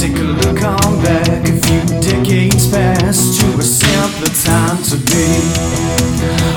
[0.00, 5.28] Take a look on back a few decades past to a simpler time to be.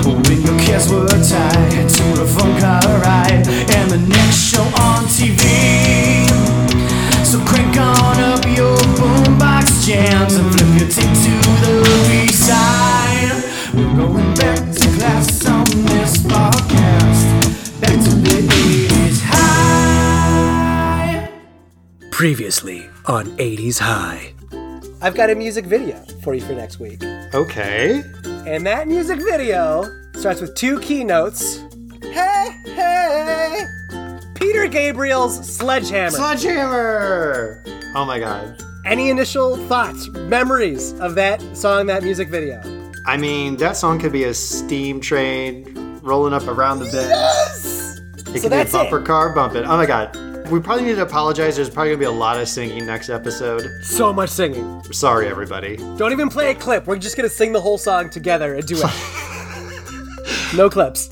[0.08, 5.04] When your cares were tied to a phone car ride and the next show on
[5.04, 6.24] TV.
[7.22, 11.74] So crank on up your boombox jams and flip your tape to the
[12.08, 13.44] B-side.
[13.74, 14.73] We're going back
[22.18, 24.34] Previously on 80s High.
[25.02, 27.02] I've got a music video for you for next week.
[27.34, 28.04] Okay.
[28.46, 29.82] And that music video
[30.14, 31.56] starts with two keynotes.
[32.04, 33.64] Hey, hey!
[34.34, 36.12] Peter Gabriel's Sledgehammer.
[36.12, 37.64] Sledgehammer!
[37.96, 38.62] Oh my god.
[38.86, 42.62] Any initial thoughts, memories of that song, that music video?
[43.06, 47.08] I mean, that song could be a steam train rolling up around the bend.
[47.08, 47.98] Yes!
[48.18, 49.04] It So could that's be a bumper it.
[49.04, 49.64] car bumping.
[49.64, 50.16] Oh my god.
[50.50, 51.56] We probably need to apologize.
[51.56, 53.66] There's probably gonna be a lot of singing next episode.
[53.82, 54.82] So much singing.
[54.92, 55.78] Sorry, everybody.
[55.96, 56.86] Don't even play a clip.
[56.86, 60.54] We're just gonna sing the whole song together and do it.
[60.54, 61.08] no clips.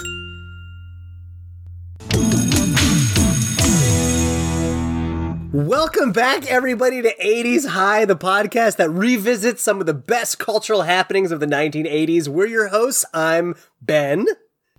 [5.54, 10.82] Welcome back, everybody, to 80s High, the podcast that revisits some of the best cultural
[10.82, 12.28] happenings of the 1980s.
[12.28, 13.06] We're your hosts.
[13.14, 14.26] I'm Ben.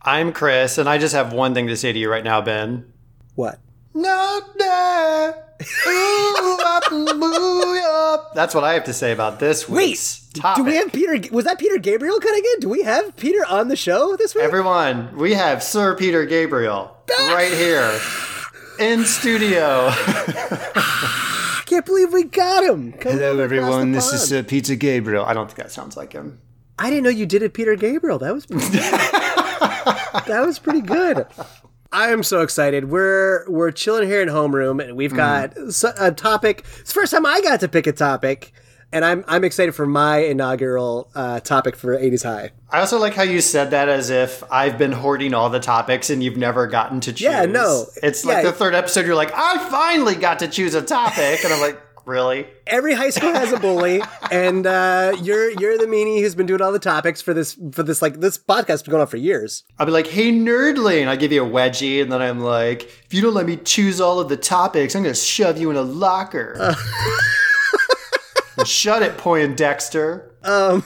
[0.04, 2.94] I'm Chris, and I just have one thing to say to you right now, Ben.
[3.34, 3.60] What?
[3.94, 5.36] Not there.
[5.88, 8.34] Ooh, up, boo, up.
[8.34, 10.64] That's what I have to say about this Wait, week's topic.
[10.64, 11.34] do we have Peter?
[11.34, 12.60] Was that Peter Gabriel cutting in?
[12.62, 14.44] Do we have Peter on the show this week?
[14.44, 16.96] Everyone, we have Sir Peter Gabriel
[17.30, 17.98] right here
[18.80, 19.88] in studio.
[19.92, 22.94] I can't believe we got him.
[22.94, 23.92] Come Hello, everyone.
[23.92, 24.28] the This is.
[24.28, 25.24] Sir uh, Peter Gabriel.
[25.24, 26.40] I don't think that sounds like him.
[26.80, 28.18] I didn't know you did it, Peter Gabriel.
[28.18, 31.26] That was that was pretty good.
[31.94, 32.90] I am so excited.
[32.90, 36.66] We're we're chilling here in homeroom, and we've got so- a topic.
[36.80, 38.52] It's the first time I got to pick a topic,
[38.92, 42.50] and I'm I'm excited for my inaugural uh, topic for 80s High.
[42.72, 46.10] I also like how you said that as if I've been hoarding all the topics
[46.10, 47.22] and you've never gotten to choose.
[47.22, 47.86] Yeah, no.
[48.02, 48.50] It's like Yeah.
[48.50, 51.44] the third episode, you're like, I finally got to choose a topic.
[51.44, 52.46] And I'm like, really?
[52.68, 56.62] Every high school has a bully, and uh, you're you're the meanie who's been doing
[56.62, 59.18] all the topics for this for this like this podcast has been going on for
[59.18, 59.64] years.
[59.80, 61.08] I'll be like, hey, Nerdling.
[61.08, 62.02] I give you a wedgie.
[62.02, 65.04] And then I'm like, if you don't let me choose all of the topics, I'm
[65.04, 66.56] going to shove you in a locker.
[66.60, 66.76] Uh.
[68.66, 70.36] Shut it, Poindexter.
[70.44, 70.84] Um,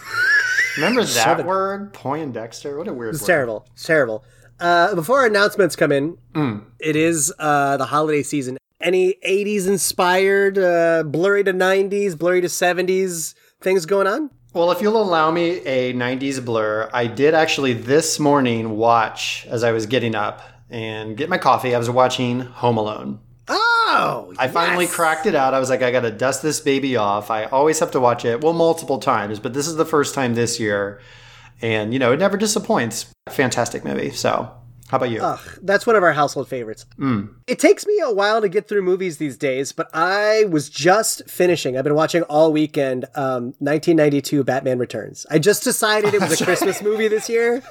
[0.78, 1.94] Remember that word?
[1.94, 2.78] Poindexter?
[2.78, 3.28] What a weird It's word.
[3.28, 3.68] terrible.
[3.74, 4.24] It's terrible.
[4.60, 6.64] Uh, before our announcements come in, Mm.
[6.80, 8.58] it is uh, the holiday season.
[8.80, 14.30] Any 80s inspired, uh, blurry to 90s, blurry to 70s things going on?
[14.54, 19.64] Well, if you'll allow me a 90s blur, I did actually this morning watch as
[19.64, 21.74] I was getting up and get my coffee.
[21.74, 23.20] I was watching Home Alone.
[23.48, 24.94] Oh, I finally yes.
[24.94, 25.54] cracked it out.
[25.54, 27.32] I was like, I got to dust this baby off.
[27.32, 30.36] I always have to watch it, well, multiple times, but this is the first time
[30.36, 31.02] this year.
[31.62, 33.12] And, you know, it never disappoints.
[33.30, 34.12] Fantastic movie.
[34.12, 34.52] So,
[34.90, 35.22] how about you?
[35.22, 36.86] Ugh, that's one of our household favorites.
[37.48, 41.30] It takes me a while to get through movies these days, but I was just
[41.30, 41.78] finishing.
[41.78, 45.26] I've been watching all weekend um, 1992 Batman Returns.
[45.30, 47.62] I just decided it was a Christmas movie this year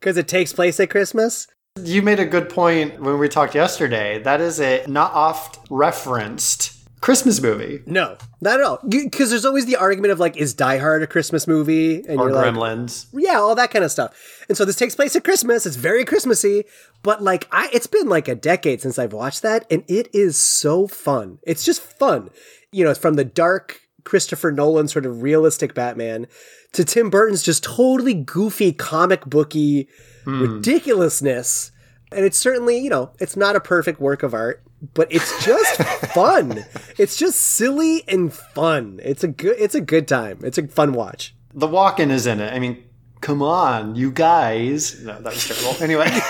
[0.00, 1.46] because it takes place at Christmas.
[1.82, 4.22] You made a good point when we talked yesterday.
[4.22, 6.71] That is a not oft referenced
[7.02, 7.82] Christmas movie.
[7.84, 8.78] No, not at all.
[8.88, 11.96] Because there's always the argument of like, is Die Hard a Christmas movie?
[11.96, 13.06] And Or you're like, Gremlins.
[13.12, 14.44] yeah, all that kind of stuff.
[14.48, 15.66] And so this takes place at Christmas.
[15.66, 16.64] It's very Christmassy,
[17.02, 20.38] but like I it's been like a decade since I've watched that and it is
[20.38, 21.40] so fun.
[21.42, 22.30] It's just fun.
[22.70, 26.28] You know, it's from the dark Christopher Nolan sort of realistic Batman
[26.72, 29.88] to Tim Burton's just totally goofy comic booky
[30.24, 30.40] hmm.
[30.40, 31.72] ridiculousness.
[32.14, 34.62] And it's certainly, you know, it's not a perfect work of art,
[34.94, 35.82] but it's just
[36.14, 36.64] fun.
[36.98, 39.00] It's just silly and fun.
[39.02, 40.40] It's a good it's a good time.
[40.42, 41.34] It's a fun watch.
[41.54, 42.52] The Walken is in it.
[42.52, 42.82] I mean,
[43.20, 45.02] come on, you guys.
[45.02, 45.82] No, that was terrible.
[45.82, 46.08] Anyway,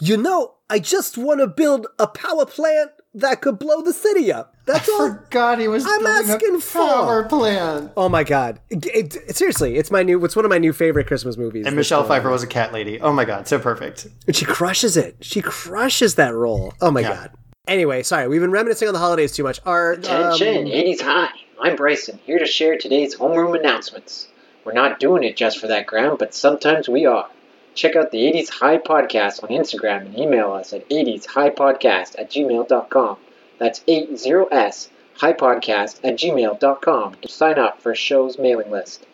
[0.00, 4.32] You know, I just want to build a power plant that could blow the city
[4.32, 4.54] up.
[4.64, 5.14] That's all.
[5.14, 7.92] forgot he was I'm asking a for- power plant.
[7.96, 8.60] Oh my god!
[8.70, 10.22] It- it- seriously, it's my new.
[10.24, 11.66] It's one of my new favorite Christmas movies.
[11.66, 13.00] And Michelle uh, Pfeiffer was a cat lady.
[13.00, 14.06] Oh my god, so perfect.
[14.26, 15.16] and she crushes it.
[15.20, 16.74] She crushes that role.
[16.80, 17.08] Oh my Yeah.
[17.14, 17.30] god.
[17.66, 19.60] Anyway, sorry, we've been reminiscing on the holidays too much.
[19.66, 21.28] Our um, Attention, 80s High.
[21.60, 24.28] I'm Bryson, here to share today's homeroom announcements.
[24.64, 27.28] We're not doing it just for that ground, but sometimes we are.
[27.78, 33.16] Check out the 80s High Podcast on Instagram and email us at 80shighpodcast at gmail.com.
[33.58, 39.06] That's 80s highpodcast at gmail.com to sign up for a show's mailing list.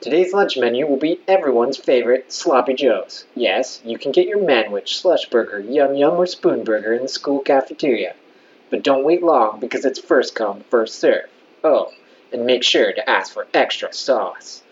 [0.00, 3.26] Today's lunch menu will be everyone's favorite Sloppy Joe's.
[3.34, 7.08] Yes, you can get your manwich, slush burger, yum yum, or spoon burger in the
[7.08, 8.14] school cafeteria.
[8.70, 11.28] But don't wait long because it's first come, first serve.
[11.62, 11.92] Oh,
[12.32, 14.62] and make sure to ask for extra sauce.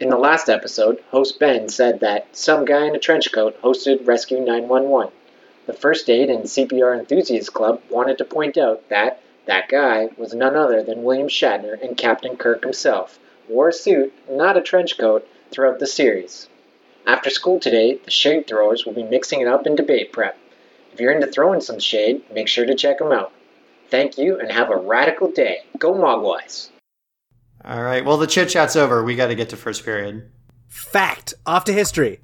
[0.00, 4.06] In the last episode, host Ben said that some guy in a trench coat hosted
[4.06, 5.12] Rescue 911.
[5.66, 10.32] The First Aid and CPR Enthusiasts Club wanted to point out that that guy was
[10.32, 14.96] none other than William Shatner and Captain Kirk himself, wore a suit, not a trench
[14.96, 16.48] coat, throughout the series.
[17.06, 20.38] After school today, the shade throwers will be mixing it up in debate prep.
[20.94, 23.32] If you're into throwing some shade, make sure to check them out.
[23.90, 25.64] Thank you and have a radical day.
[25.78, 26.70] Go Mogwais!
[27.64, 28.04] All right.
[28.04, 29.04] Well, the chit chat's over.
[29.04, 30.30] We got to get to first period.
[30.68, 31.34] Fact.
[31.46, 32.20] Off to history.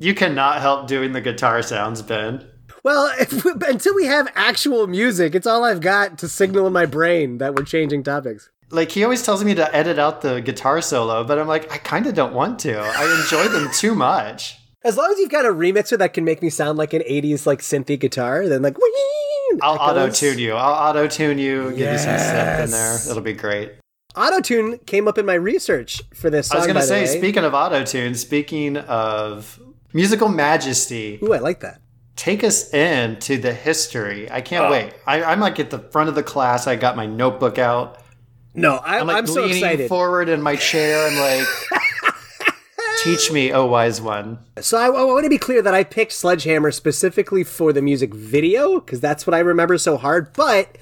[0.00, 2.46] You cannot help doing the guitar sounds, Ben.
[2.84, 6.86] Well, if, until we have actual music, it's all I've got to signal in my
[6.86, 8.48] brain that we're changing topics.
[8.70, 11.78] Like he always tells me to edit out the guitar solo, but I'm like, I
[11.78, 12.78] kind of don't want to.
[12.78, 14.58] I enjoy them too much.
[14.88, 17.44] As long as you've got a remixer that can make me sound like an 80s
[17.46, 20.54] like synthy guitar, then like whee, I'll auto tune you.
[20.54, 21.70] I'll auto tune you.
[21.72, 22.94] Give you some synth in there.
[23.10, 23.72] It'll be great.
[24.16, 26.56] Auto-tune came up in my research for this song.
[26.56, 29.60] I was gonna the say, speaking of auto tune, speaking of
[29.92, 31.80] musical majesty, Ooh, I like that.
[32.16, 34.28] take us into the history.
[34.30, 34.42] I Oh.
[34.42, 34.94] can't wait.
[35.06, 36.66] I, I'm like at the front of the class.
[36.66, 37.98] I got my notebook out.
[38.54, 39.88] No, I, I'm like I'm so leaning excited.
[39.88, 41.06] forward in my chair.
[41.06, 41.46] I'm like,
[43.02, 44.38] teach me, oh wise one.
[44.60, 48.14] So I, I want to be clear that I picked Sledgehammer specifically for the music
[48.14, 50.32] video because that's what I remember so hard.
[50.32, 50.76] But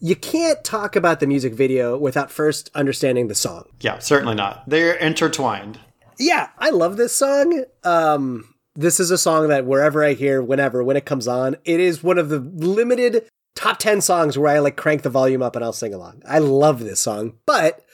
[0.00, 3.64] you can't talk about the music video without first understanding the song.
[3.80, 4.68] Yeah, certainly not.
[4.68, 5.78] They're intertwined.
[6.18, 7.64] Yeah, I love this song.
[7.84, 11.80] Um, this is a song that wherever I hear, whenever, when it comes on, it
[11.80, 15.56] is one of the limited top 10 songs where I like crank the volume up
[15.56, 16.22] and I'll sing along.
[16.28, 17.84] I love this song, but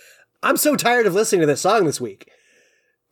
[0.42, 2.28] I'm so tired of listening to this song this week.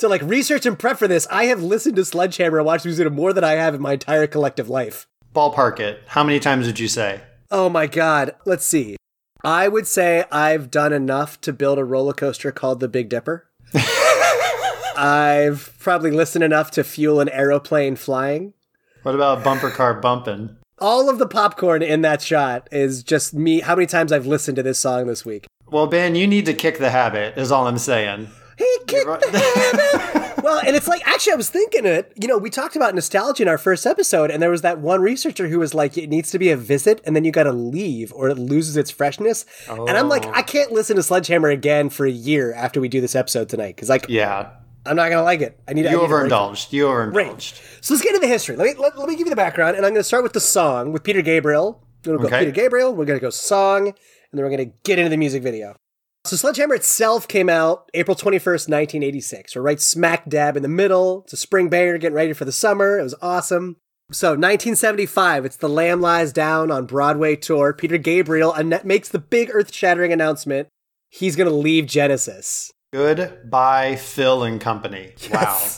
[0.01, 3.13] To like research and prep for this, I have listened to Sledgehammer and watched music
[3.13, 5.07] more than I have in my entire collective life.
[5.35, 6.03] Ballpark it.
[6.07, 7.21] How many times would you say?
[7.51, 8.35] Oh my god.
[8.47, 8.97] Let's see.
[9.45, 13.47] I would say I've done enough to build a roller coaster called the Big Dipper.
[14.97, 18.55] I've probably listened enough to fuel an aeroplane flying.
[19.03, 20.57] What about bumper car bumping?
[20.79, 23.61] All of the popcorn in that shot is just me.
[23.61, 25.47] How many times I've listened to this song this week?
[25.69, 28.29] Well, Ben, you need to kick the habit, is all I'm saying.
[28.61, 30.43] He kicked the habit.
[30.45, 32.13] well, and it's like actually, I was thinking it.
[32.21, 35.01] You know, we talked about nostalgia in our first episode, and there was that one
[35.01, 37.53] researcher who was like, "It needs to be a visit, and then you got to
[37.53, 40.33] leave, or it loses its freshness." And I'm like, Oh.
[40.35, 43.77] I can't listen to Sledgehammer again for a year after we do this episode tonight
[43.77, 44.51] because like Yeah.
[44.87, 45.59] I'm not gonna like it.
[45.69, 46.31] I need I You need a break.
[46.33, 46.73] overindulged.
[46.73, 47.61] You overindulged.
[47.83, 48.57] So let's get into the history.
[48.57, 50.33] Let me let, let me give you the background, and I'm going to start with
[50.33, 51.83] the song with Peter Gabriel.
[52.05, 52.45] We're going to go Okay.
[52.47, 52.95] Peter Gabriel.
[52.95, 53.95] We're going to go song, and
[54.33, 55.77] then we're going to get into the music video.
[56.25, 59.57] So Sledgehammer itself came out April 21st, 1986.
[59.57, 61.23] We're right smack dab in the middle.
[61.25, 62.99] It's a spring banger, getting ready for the summer.
[62.99, 63.77] It was awesome.
[64.13, 67.73] So 1975, it's the Lamb Lies Down on Broadway tour.
[67.73, 70.69] Peter Gabriel ann- makes the big earth-shattering announcement.
[71.09, 72.71] He's going to leave Genesis.
[72.93, 75.15] Goodbye, Phil and Company.
[75.33, 75.69] Wow.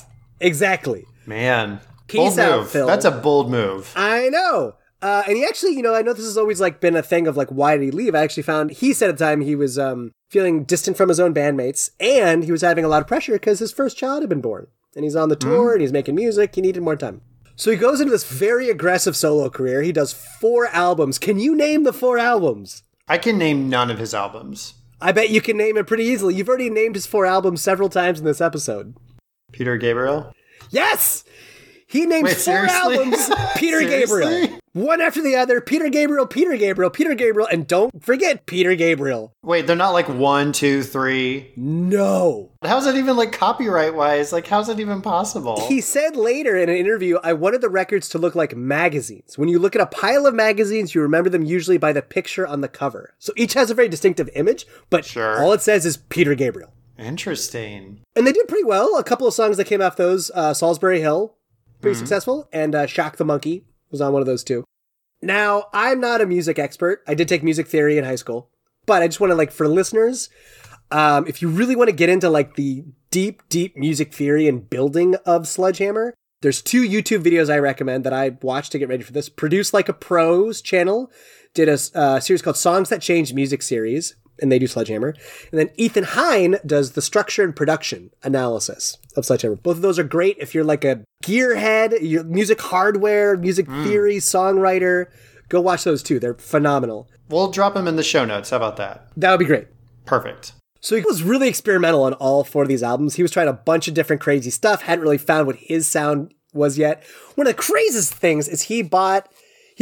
[0.40, 1.04] Exactly.
[1.24, 1.80] Man.
[2.08, 2.70] Peace bold out, move.
[2.70, 2.86] Phil.
[2.86, 3.92] That's a bold move.
[3.94, 4.74] I know.
[5.02, 7.26] Uh, and he actually, you know, I know this has always like been a thing
[7.26, 8.14] of like, why did he leave?
[8.14, 11.18] I actually found he said at the time he was um, feeling distant from his
[11.18, 14.28] own bandmates, and he was having a lot of pressure because his first child had
[14.28, 16.54] been born, and he's on the tour and he's making music.
[16.54, 17.20] He needed more time,
[17.56, 19.82] so he goes into this very aggressive solo career.
[19.82, 21.18] He does four albums.
[21.18, 22.84] Can you name the four albums?
[23.08, 24.74] I can name none of his albums.
[25.00, 26.34] I bet you can name it pretty easily.
[26.36, 28.94] You've already named his four albums several times in this episode.
[29.50, 30.32] Peter Gabriel?
[30.70, 31.24] Yes!
[31.88, 32.96] He named Wait, four seriously?
[32.96, 34.60] albums Peter Gabriel.
[34.74, 35.60] One after the other.
[35.60, 39.34] Peter Gabriel, Peter Gabriel, Peter Gabriel, and don't forget Peter Gabriel.
[39.42, 41.52] Wait, they're not like one, two, three.
[41.56, 42.52] No.
[42.62, 44.32] How's that even like copyright wise?
[44.32, 45.60] Like, how's that even possible?
[45.68, 49.36] He said later in an interview, I wanted the records to look like magazines.
[49.36, 52.46] When you look at a pile of magazines, you remember them usually by the picture
[52.46, 53.12] on the cover.
[53.18, 55.38] So each has a very distinctive image, but Sure.
[55.42, 56.72] all it says is Peter Gabriel.
[56.98, 58.00] Interesting.
[58.16, 58.96] And they did pretty well.
[58.96, 61.34] A couple of songs that came off those, uh, Solsbury Hill,
[61.82, 64.64] pretty successful, and uh, Shock the Monkey was on one of those too.
[65.20, 67.02] Now, I'm not a music expert.
[67.06, 68.50] I did take music theory in high school,
[68.86, 70.28] but I just want to like for listeners,
[70.90, 74.68] um, if you really want to get into like the deep, deep music theory and
[74.68, 79.04] building of Sledgehammer, there's two YouTube videos I recommend that I watched to get ready
[79.04, 79.28] for this.
[79.28, 81.10] Produce Like a Pro's channel
[81.54, 85.14] did a uh, series called Songs That Changed Music series, and they do Sledgehammer.
[85.50, 89.56] And then Ethan Hein does the structure and production analysis of Sledgehammer.
[89.56, 93.84] Both of those are great if you're like a gearhead, you're music hardware, music hmm.
[93.84, 95.06] theory, songwriter.
[95.48, 96.18] Go watch those too.
[96.18, 97.08] They're phenomenal.
[97.28, 98.50] We'll drop them in the show notes.
[98.50, 99.08] How about that?
[99.16, 99.68] That would be great.
[100.04, 100.52] Perfect.
[100.80, 103.14] So he was really experimental on all four of these albums.
[103.14, 106.34] He was trying a bunch of different crazy stuff, hadn't really found what his sound
[106.52, 107.04] was yet.
[107.36, 109.32] One of the craziest things is he bought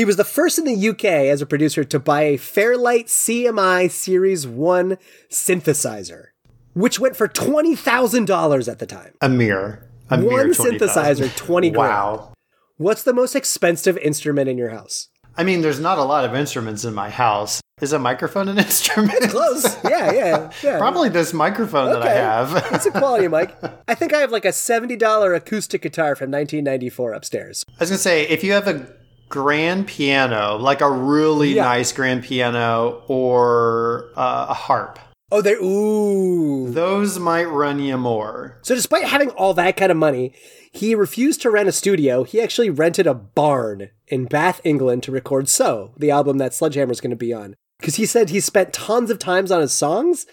[0.00, 3.90] he was the first in the UK as a producer to buy a Fairlight CMI
[3.90, 4.96] Series 1
[5.30, 6.28] synthesizer,
[6.72, 9.12] which went for $20,000 at the time.
[9.20, 9.86] A mere.
[10.08, 10.78] A One mere 20,000.
[10.78, 11.90] synthesizer, 20 grand.
[11.90, 12.32] Wow.
[12.78, 15.08] What's the most expensive instrument in your house?
[15.36, 17.60] I mean, there's not a lot of instruments in my house.
[17.82, 19.20] Is a microphone an instrument?
[19.28, 19.76] Close.
[19.84, 20.78] yeah, yeah, yeah.
[20.78, 22.54] Probably this microphone that I have.
[22.74, 23.54] It's a quality mic.
[23.88, 27.64] I think I have like a $70 acoustic guitar from 1994 upstairs.
[27.68, 28.86] I was gonna say, if you have a
[29.30, 31.64] grand piano, like a really Yeah.
[31.64, 34.98] nice grand piano, or uh, a harp,
[35.32, 36.70] Oh, they're ooh.
[36.70, 38.58] those might run you more.
[38.62, 40.34] So despite having all that kind of money,
[40.72, 42.24] he refused to rent a studio.
[42.24, 47.00] He actually rented a barn in Bath, England to record So, the album that Sledgehammer's
[47.00, 47.54] going to be on.
[47.78, 50.26] Because he said he spent tons of times on his songs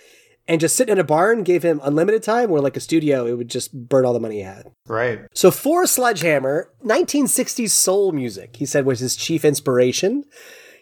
[0.48, 3.34] and just sitting in a barn gave him unlimited time where like a studio, it
[3.34, 4.72] would just burn all the money he had.
[4.88, 5.22] Right.
[5.34, 10.24] So for Sledgehammer, 1960s soul music, he said was his chief inspiration.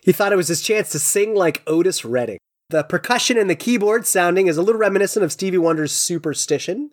[0.04, 2.38] He thought it was his chance to sing like Otis Redding.
[2.70, 6.92] The percussion and the keyboard sounding is a little reminiscent of Stevie Wonder's Superstition,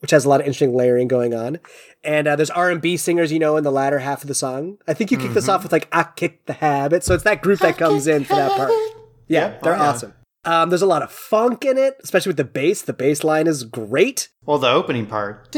[0.00, 1.58] which has a lot of interesting layering going on.
[2.04, 4.78] And uh, there's R&B singers, you know, in the latter half of the song.
[4.86, 7.40] I think you kick this off with like "I Kick the Habit," so it's that
[7.42, 8.70] group that comes in for that part.
[9.26, 9.62] Yeah, Yep.
[9.62, 9.88] they're Oh, yeah.
[9.88, 10.14] awesome.
[10.46, 12.82] Um, there's a lot of funk in it, especially with the bass.
[12.82, 14.28] The bass line is great.
[14.44, 15.48] Well, the opening part.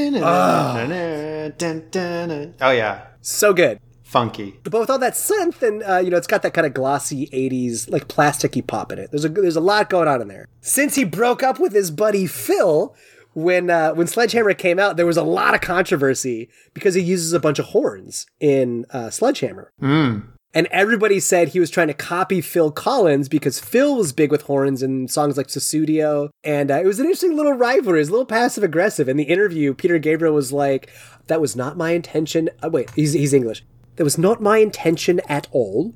[2.61, 3.81] Oh yeah, So good.
[4.03, 4.59] funky.
[4.65, 7.27] but with all that synth and uh, you know it's got that kind of glossy
[7.27, 10.47] 80s like plasticky pop in it there's a there's a lot going on in there
[10.63, 12.97] since he broke up with his buddy phil
[13.35, 17.35] when uh, when sledgehammer came out there was a lot of controversy because he uses
[17.35, 19.71] a bunch of horns in uh, sledgehammer
[20.59, 24.43] and everybody said he was trying to copy Phil Collins because Phil was big with
[24.43, 26.31] horns and songs like Sussudio.
[26.43, 28.01] And uh, it was an interesting little rivalry.
[28.01, 29.09] It was a little passive aggressive.
[29.09, 30.91] In the interview, Peter Gabriel was like,
[31.29, 32.51] That was not my intention.
[32.61, 33.65] Uh, wait, he's, he's English.
[33.95, 35.95] That was not my intention at all.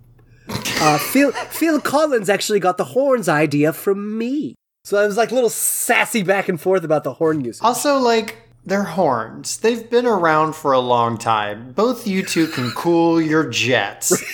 [0.49, 4.55] Uh, Phil, Phil Collins actually got the horns idea from me.
[4.85, 7.61] So it was like a little sassy back and forth about the horn use.
[7.61, 9.59] Also, like they're horns.
[9.59, 11.73] They've been around for a long time.
[11.73, 14.23] Both you two can cool your jets.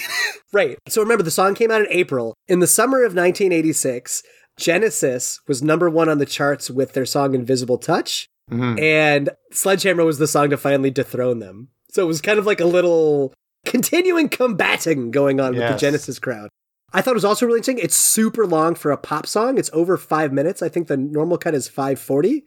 [0.52, 0.78] Right.
[0.88, 2.34] So remember, the song came out in April.
[2.46, 4.22] In the summer of 1986,
[4.58, 8.28] Genesis was number one on the charts with their song Invisible Touch.
[8.50, 8.78] Mm-hmm.
[8.78, 11.68] And Sledgehammer was the song to finally dethrone them.
[11.90, 13.34] So it was kind of like a little
[13.66, 16.48] continuing combating going on with the Genesis crowd.
[16.92, 17.84] I thought it was also really interesting.
[17.84, 19.58] It's super long for a pop song.
[19.58, 20.62] It's over five minutes.
[20.62, 22.44] I think the normal cut is 540.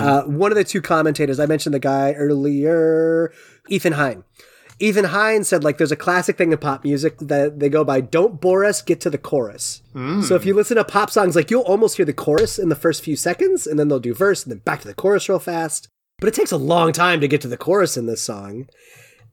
[0.00, 3.32] Uh, one of the two commentators, I mentioned the guy earlier,
[3.68, 4.24] Ethan Hein.
[4.80, 8.00] Ethan Hein said, like, there's a classic thing in pop music that they go by,
[8.00, 9.82] don't bore us, get to the chorus.
[10.24, 12.74] So if you listen to pop songs, like, you'll almost hear the chorus in the
[12.74, 15.38] first few seconds, and then they'll do verse, and then back to the chorus real
[15.38, 15.88] fast.
[16.18, 18.66] But it takes a long time to get to the chorus in this song.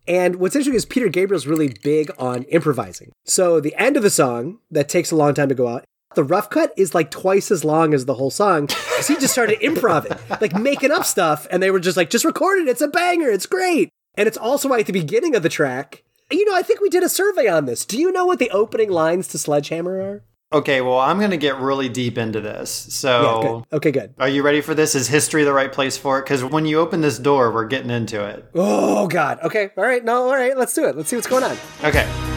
[0.08, 3.12] And what's interesting is Peter Gabriel's really big on improvising.
[3.25, 5.84] So the end of the song, that takes a long time to go out,
[6.15, 9.31] the rough cut is like twice as long as the whole song because he just
[9.31, 12.81] started improvising, like making up stuff, and they were just like, just record it, it's
[12.81, 13.89] a banger, it's great.
[14.15, 16.03] And it's also right at the beginning of the track.
[16.29, 17.86] You know, I think we did a survey on this.
[17.86, 20.24] Do you know what the opening lines to Sledgehammer are?
[20.53, 22.70] Okay, well, I'm going to get really deep into this.
[22.70, 23.75] So, Yeah, good.
[23.77, 24.13] Okay, good.
[24.20, 24.96] are you ready for this?
[24.96, 26.24] Is history the right place for it?
[26.24, 28.46] Because when you open this door, we're getting into it.
[28.53, 29.39] Oh God.
[29.43, 29.70] Okay.
[29.77, 30.03] All right.
[30.03, 30.24] No.
[30.27, 30.58] All right.
[30.58, 30.98] Let's do it.
[30.98, 31.58] Let's see what's going on.
[31.84, 32.31] Okay.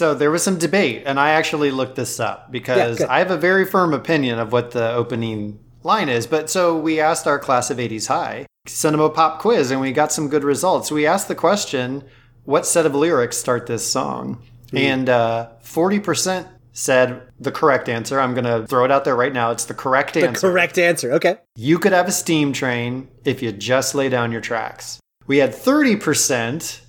[0.00, 3.08] So there was some debate, and I actually looked this up because good.
[3.08, 6.26] I have a very firm opinion of what the opening line is.
[6.26, 10.10] But so we asked our class of 80s high cinema pop quiz, and we got
[10.10, 10.90] some good results.
[10.90, 12.02] We asked the question,
[12.44, 14.42] "What set of lyrics start this song?"
[14.72, 18.18] And uh, 40% said the correct answer.
[18.18, 19.50] I'm going to throw it out there right now.
[19.50, 20.48] It's the correct The answer.
[20.50, 21.12] correct answer.
[21.12, 21.36] Okay.
[21.56, 24.98] You could have a steam train if you just lay down your tracks.
[25.26, 26.80] We had 30%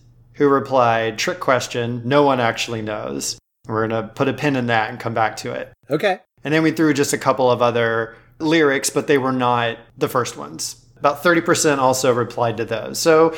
[0.41, 3.37] who replied, trick question, no one actually knows.
[3.67, 5.71] We're going to put a pin in that and come back to it.
[5.87, 6.19] Okay.
[6.43, 10.09] And then we threw just a couple of other lyrics, but they were not the
[10.09, 10.83] first ones.
[10.97, 12.97] About 30% also replied to those.
[12.97, 13.35] So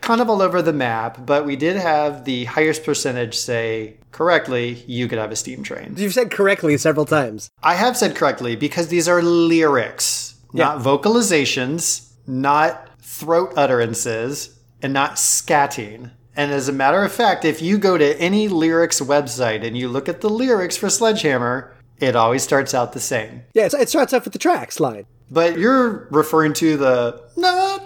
[0.00, 4.82] kind of all over the map, but we did have the highest percentage say correctly,
[4.86, 5.92] you could have a steam train.
[5.98, 7.50] You've said correctly several times.
[7.62, 15.16] I have said correctly because these are lyrics, not vocalizations, not throat utterances, and not
[15.16, 16.12] scatting.
[16.36, 19.88] And as a matter of fact, if you go to any lyrics website and you
[19.88, 23.42] look at the lyrics for Sledgehammer, it always starts out the same.
[23.54, 25.06] Yeah, it starts off with the tracks line.
[25.30, 27.82] But you're referring to the not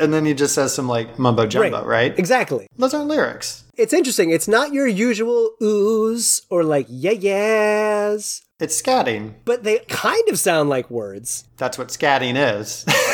[0.00, 2.18] and then he just says some like mumbo jumbo, right?
[2.18, 2.66] Exactly.
[2.76, 3.64] Those aren't lyrics.
[3.76, 4.30] It's interesting.
[4.30, 9.34] It's not your usual oohs or like yeah yeahs, It's scatting.
[9.44, 11.44] but they kind of sound like words.
[11.56, 12.84] That's what scatting is.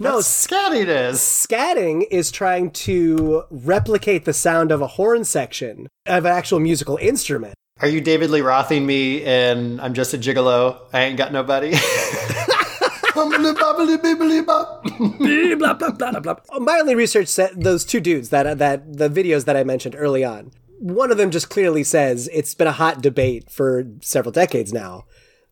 [0.00, 1.18] No, scatting is.
[1.18, 6.96] scatting is trying to replicate the sound of a horn section of an actual musical
[6.96, 7.54] instrument.
[7.80, 10.78] Are you David Lee Rothing me and I'm just a gigolo?
[10.94, 11.74] I ain't got nobody.
[16.60, 20.24] My only research said those two dudes that that the videos that I mentioned early
[20.24, 20.52] on.
[20.78, 25.04] One of them just clearly says it's been a hot debate for several decades now.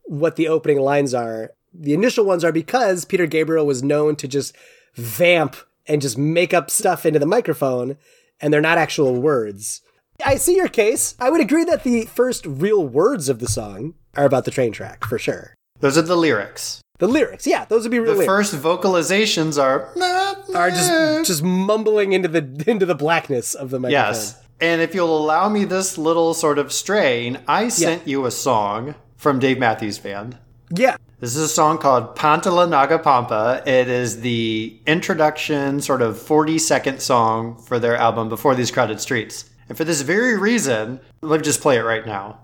[0.05, 1.51] What the opening lines are.
[1.73, 4.55] The initial ones are because Peter Gabriel was known to just
[4.95, 5.57] vamp
[5.87, 7.97] and just make up stuff into the microphone,
[8.41, 9.81] and they're not actual words.
[10.25, 11.15] I see your case.
[11.21, 14.73] I would agree that the first real words of the song are about the train
[14.73, 15.55] track for sure.
[15.81, 16.81] Those are the lyrics.
[16.99, 18.51] The lyrics, yeah, those would be real The lyrics.
[18.51, 19.93] first vocalizations are
[20.55, 23.93] are just just mumbling into the into the blackness of the microphone.
[24.15, 24.41] yes.
[24.61, 28.97] And if you'll allow me this little sort of strain, I sent you a song
[29.17, 30.37] from Dave Matthews Band.
[30.75, 30.97] Yeah.
[31.21, 33.61] This is a song called Pantala Naga Pampa.
[33.67, 39.01] It is the introduction, sort of 40 second song for their album Before These Crowded
[39.01, 39.51] Streets.
[39.69, 42.39] And for this very reason, let me just play it right now.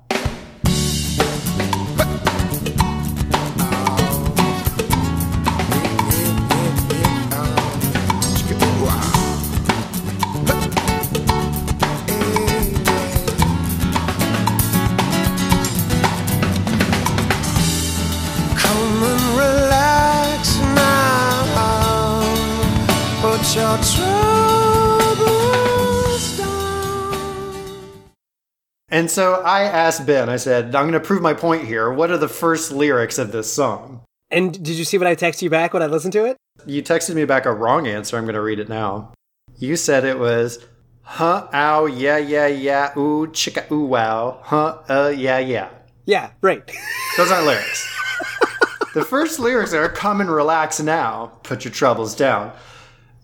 [29.05, 31.93] And so I asked Ben, I said, I'm going to prove my point here.
[31.93, 34.01] What are the first lyrics of this song?
[34.31, 36.39] And did you see what I texted you back when I listened to it?
[36.65, 38.17] You texted me back a wrong answer.
[38.17, 39.13] I'm going to read it now.
[39.59, 40.59] You said it was,
[41.03, 45.69] huh, ow, yeah, yeah, yeah, ooh, chicka, ooh, wow, huh, uh, yeah, yeah.
[46.07, 46.67] Yeah, right.
[47.19, 47.87] Those aren't lyrics.
[48.95, 52.55] the first lyrics are come and relax now, put your troubles down.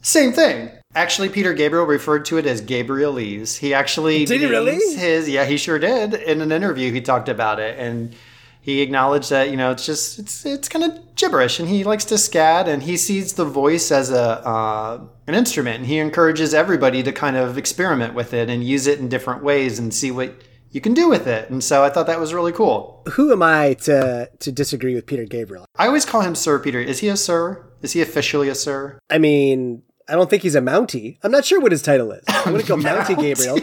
[0.02, 0.72] Same thing.
[0.94, 3.58] Actually, Peter Gabriel referred to it as Gabrielese.
[3.58, 4.74] He actually Did he really?
[4.96, 6.14] His yeah, he sure did.
[6.14, 8.14] In an interview, he talked about it, and
[8.60, 12.04] he acknowledged that you know it's just it's it's kind of gibberish, and he likes
[12.06, 16.52] to scat, and he sees the voice as a uh, an instrument, and he encourages
[16.52, 20.10] everybody to kind of experiment with it and use it in different ways and see
[20.10, 20.34] what
[20.72, 21.50] you can do with it.
[21.50, 23.02] And so I thought that was really cool.
[23.12, 25.66] Who am I to to disagree with Peter Gabriel?
[25.76, 26.80] I always call him Sir Peter.
[26.80, 27.64] Is he a Sir?
[27.80, 28.98] Is he officially a Sir?
[29.08, 31.18] I mean, I don't think he's a Mountie.
[31.22, 32.24] I'm not sure what his title is.
[32.28, 33.58] I'm gonna go Mountie Gabriel.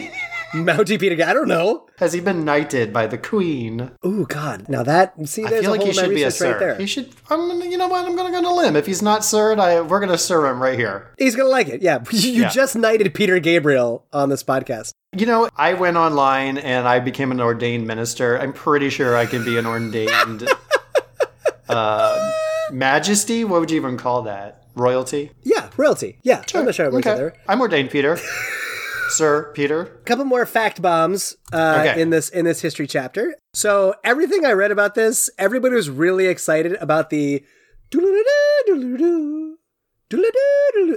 [0.54, 1.22] Mountie Peter.
[1.26, 1.86] I don't know.
[1.98, 3.90] Has he been knighted by the Queen?
[4.02, 4.66] Oh God!
[4.66, 6.52] Now that see, I there's feel a like whole he should be a Sir.
[6.52, 6.74] right there.
[6.76, 7.10] He should.
[7.28, 7.48] I'm.
[7.48, 8.06] gonna- You know what?
[8.06, 8.74] I'm going to go a limb.
[8.74, 11.12] If he's not Sir, I we're going to Sir him right here.
[11.18, 11.82] He's gonna like it.
[11.82, 12.48] Yeah, you Yeah.
[12.48, 14.92] just knighted Peter Gabriel on this podcast.
[15.12, 18.38] You know, I went online and I became an ordained minister.
[18.38, 20.48] I'm pretty sure I can be an ordained
[21.68, 22.30] uh,
[22.72, 23.44] majesty.
[23.44, 24.62] What would you even call that?
[24.78, 25.32] Royalty.
[25.42, 26.18] Yeah, royalty.
[26.22, 27.14] Yeah, I'm not sure Okay.
[27.14, 27.34] there.
[27.48, 28.18] I'm ordained, Peter.
[29.10, 29.80] Sir Peter.
[29.82, 32.00] A couple more fact bombs uh, Okay.
[32.00, 33.34] in this in this history chapter.
[33.54, 37.42] So everything I read about this, everybody was really excited about the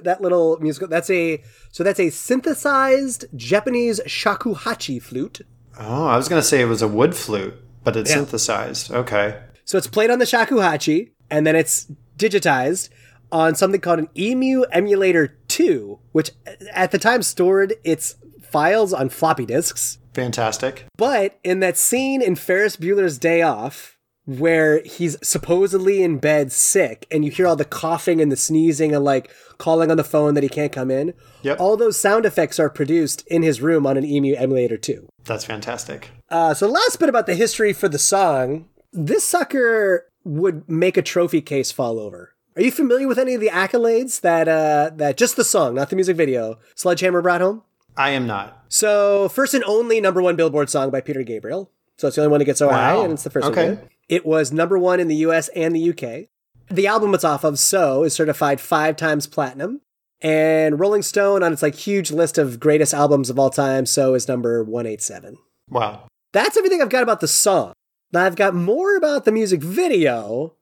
[0.04, 0.88] that little musical.
[0.88, 1.42] That's a
[1.72, 5.42] so that's a synthesized Japanese shakuhachi flute.
[5.80, 8.18] Oh, I was going to say it was a wood flute, but it's Yeah.
[8.18, 8.92] synthesized.
[8.92, 9.40] Okay.
[9.66, 12.90] So it's played on the shakuhachi, and then it's digitized
[13.32, 16.32] on something called an Emu Emulator 2, which
[16.72, 19.98] at the time stored its files on floppy disks.
[20.14, 20.86] Fantastic.
[20.98, 27.08] But in that scene in Ferris Bueller's Day Off, where he's supposedly in bed sick,
[27.10, 30.34] and you hear all the coughing and the sneezing and like calling on the phone
[30.36, 31.14] that he can't come in,
[31.44, 31.60] Yep.
[31.60, 35.08] all those sound effects are produced in his room on an Emu Emulator 2.
[35.24, 36.10] That's fantastic.
[36.30, 41.02] Uh, so, last bit about the history for the song this sucker would make a
[41.02, 42.31] trophy case fall over.
[42.56, 45.90] Are you familiar with any of the accolades that uh, that just the song, not
[45.90, 47.64] the music video, Sledgehammer brought home?
[47.96, 48.66] I am not.
[48.70, 51.72] So, first and only number one Billboard song by Peter Gabriel.
[51.98, 52.74] So, it's the only one to get so Wow.
[52.74, 53.68] high, and it's the first Okay.
[53.68, 53.80] one.
[54.10, 56.28] It was number one in the US and the UK.
[56.70, 59.82] The album it's off of, So, is certified five times platinum.
[60.22, 64.14] And Rolling Stone, on its like huge list of greatest albums of all time, So
[64.14, 65.38] is number 187.
[65.70, 66.08] Wow.
[66.34, 67.74] That's everything I've got about the song.
[68.14, 70.54] Now, I've got more about the music video,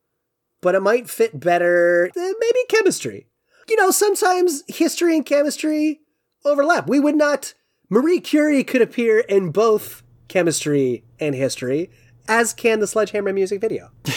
[0.62, 3.28] but it might fit better, maybe chemistry.
[3.68, 6.02] You know, sometimes history and chemistry
[6.44, 6.88] overlap.
[6.88, 7.54] We would not,
[7.90, 11.92] Marie Curie could appear in both chemistry and history,
[12.28, 13.92] as can the Sledgehammer music video.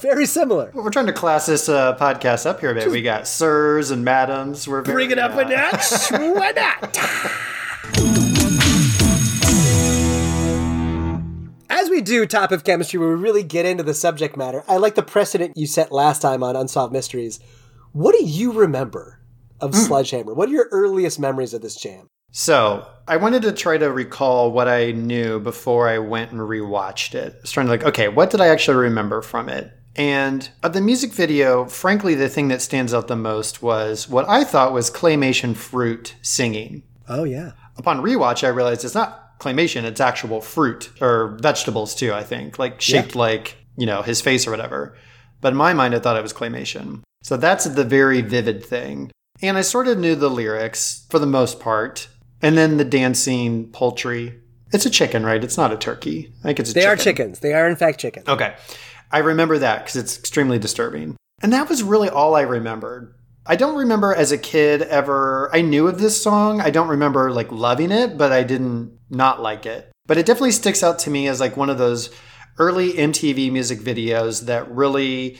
[0.00, 0.70] Very similar.
[0.74, 2.90] We're trying to class this uh, podcast up here, man.
[2.90, 4.68] We got sirs and madams.
[4.68, 6.10] We're very, Bring it up uh, a notch.
[6.10, 6.98] Why not?
[11.88, 14.76] As we do top of chemistry, where we really get into the subject matter, I
[14.76, 17.40] like the precedent you set last time on Unsolved Mysteries.
[17.92, 19.20] What do you remember
[19.58, 19.80] of hmm.
[19.80, 20.34] Sledgehammer?
[20.34, 22.10] What are your earliest memories of this jam?
[22.30, 27.14] So I wanted to try to recall what I knew before I went and rewatched
[27.14, 27.36] it.
[27.36, 29.72] I was trying to like, okay, what did I actually remember from it?
[29.96, 34.28] And of the music video, frankly, the thing that stands out the most was what
[34.28, 36.82] I thought was claymation fruit singing.
[37.08, 37.52] Oh, yeah.
[37.78, 42.12] Upon rewatch, I realized it's not claymation; it's actual fruit or vegetables too.
[42.12, 44.96] I think, like shaped like you know his face or whatever.
[45.40, 47.02] But in my mind, I thought it was claymation.
[47.22, 49.10] So that's the very vivid thing.
[49.40, 52.08] And I sort of knew the lyrics for the most part.
[52.42, 54.40] And then the dancing poultry.
[54.72, 55.42] It's a chicken, right?
[55.42, 56.32] It's not a turkey.
[56.40, 56.92] I think it's a They chicken.
[56.92, 57.38] are chickens.
[57.40, 58.28] They are, in fact, chickens.
[58.28, 58.54] Okay.
[59.10, 61.16] I remember that because it's extremely disturbing.
[61.42, 63.14] And that was really all I remembered.
[63.50, 66.60] I don't remember as a kid ever, I knew of this song.
[66.60, 69.90] I don't remember like loving it, but I didn't not like it.
[70.06, 72.10] But it definitely sticks out to me as like one of those
[72.58, 75.38] early MTV music videos that really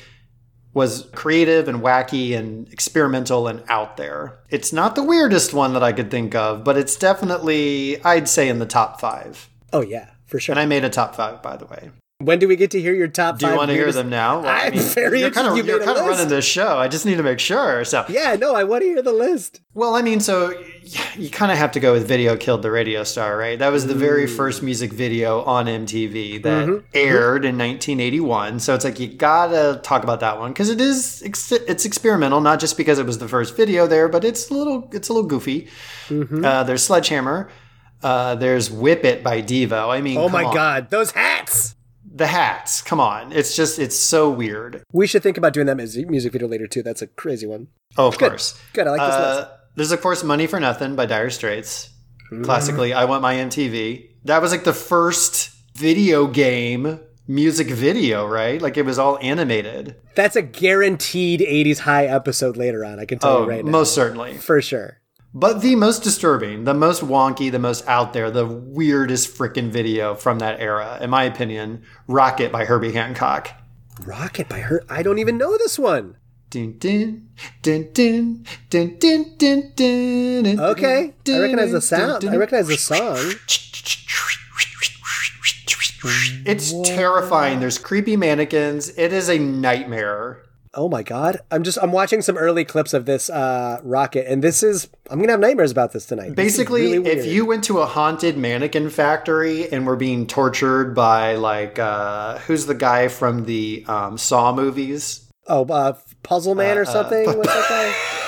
[0.73, 4.39] was creative and wacky and experimental and out there.
[4.49, 8.49] It's not the weirdest one that I could think of, but it's definitely, I'd say,
[8.49, 9.51] in the top five.
[9.73, 10.55] Oh, yeah, for sure.
[10.55, 11.91] And I made a top five, by the way.
[12.21, 14.41] When do we get to hear your top Do you want to hear them now?
[14.41, 15.57] Well, I'm very you're kind of.
[15.57, 16.77] You you're kind of running this show.
[16.77, 17.85] I just need to make sure.
[17.85, 19.61] So, Yeah, no, I want to hear the list.
[19.73, 20.53] well, I mean, so
[21.17, 23.57] you kind of have to go with "Video Killed the Radio Star," right?
[23.57, 26.87] That was the very first music video on MTV that Mm-hmm.
[26.93, 28.59] aired in 1981.
[28.59, 32.41] So it's like you gotta talk about that one because it is ex- it's experimental,
[32.41, 35.13] not just because it was the first video there, but it's a little it's a
[35.13, 35.69] little goofy.
[36.09, 36.45] Mm-hmm.
[36.45, 37.49] Uh, there's Sledgehammer.
[38.03, 39.89] Uh, there's "Whip It" by Devo.
[39.89, 40.53] I mean, Oh my on.
[40.55, 41.77] god, those hats!
[42.19, 42.83] The hats!
[42.83, 44.83] Come on, it's just it's so weird.
[44.93, 46.83] We should think about doing that mus- music video later too.
[46.83, 47.69] That's a crazy one.
[47.97, 48.61] Oh, of course.
[48.75, 49.41] Good, I like this list.
[49.41, 51.91] Uh, there's of course "Money for Nothing" by Dire Straits.
[52.31, 52.45] Mm-hmm.
[52.45, 54.11] Classically, I want my MTV.
[54.25, 58.61] That was like the first video game music video, right?
[58.61, 59.97] Like it was all animated.
[60.15, 62.99] That's a guaranteed 80s high episode later on.
[62.99, 63.71] I can tell Oh, you right now.
[63.71, 64.37] most certainly.
[64.39, 64.99] For sure.
[65.35, 70.15] But the most disturbing, the most wonky, the most out there, the weirdest freaking video
[70.15, 73.51] from that era, in my opinion, Rockit by Herbie Hancock.
[74.01, 76.17] Rockit by her I don't even know this one.
[76.51, 77.29] Dun, dun,
[77.61, 82.25] dun, dun, dun, dun, dun, dun, okay, I recognize the sound.
[82.25, 83.35] I recognize the song.
[86.47, 86.87] It's what?
[86.87, 87.61] terrifying.
[87.61, 88.97] There's creepy mannequins.
[88.97, 90.43] It is a nightmare.
[90.79, 91.41] Oh my god.
[91.51, 95.19] I'm just I'm watching some early clips of this uh rocket and this is I'm
[95.19, 96.37] gonna have nightmares about this tonight.
[96.37, 100.95] This Basically, really if you went to a haunted mannequin factory and were being tortured
[100.95, 105.29] by like uh who's the guy from the um Saw movies?
[105.49, 107.27] Oh, uh Puzzle Man or something?
[107.27, 108.25] What's that guy?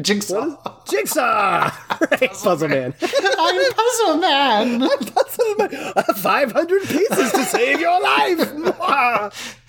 [0.00, 0.56] Jigsaw.
[0.88, 1.70] Jigsaw!
[2.10, 2.94] right, Puzzle Man.
[3.00, 4.82] I'm Puzzle Man.
[4.82, 5.94] I'm Puzzle Man.
[6.16, 9.60] 500 pieces to save your life!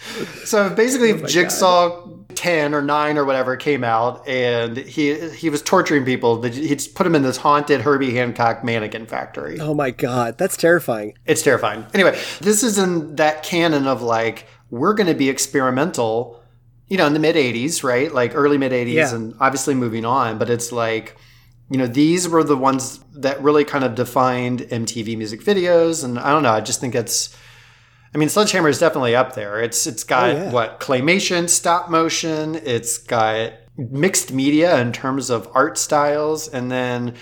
[0.46, 5.50] So basically, Oh if Jigsaw ten or nine or whatever came out, and he he
[5.50, 9.60] was torturing people, he'd put him in this haunted Herbie Hancock mannequin factory.
[9.60, 11.14] oh my god, that's terrifying.
[11.26, 11.86] It's terrifying.
[11.94, 16.42] Anyway, this is in that canon of like we're going to be experimental,
[16.88, 18.14] you know, in the mid '80s, right?
[18.14, 19.16] Like early mid '80s, Yeah.
[19.16, 20.38] and obviously moving on.
[20.38, 21.18] But it's like,
[21.70, 26.20] you know, these were the ones that really kind of defined MTV music videos, and
[26.20, 26.52] I don't know.
[26.52, 27.36] I just think it's.
[28.14, 29.62] I mean, Sledgehammer is definitely up there.
[29.62, 30.52] It's it's oh, got Oh, yeah.
[30.52, 32.56] what claymation, stop motion.
[32.56, 37.16] It's got mixed media in terms of art styles, and then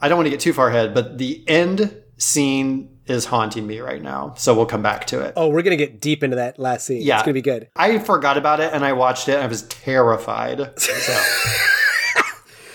[0.00, 3.80] I don't want to get too far ahead, but the end scene is haunting me
[3.80, 4.34] right now.
[4.36, 5.34] So we'll come back to it.
[5.36, 7.02] Oh, we're gonna get deep into that last scene.
[7.02, 7.16] Yeah.
[7.16, 7.68] It's gonna be good.
[7.76, 9.34] I forgot about it and I watched it.
[9.34, 10.78] And I was terrified.
[10.80, 10.92] So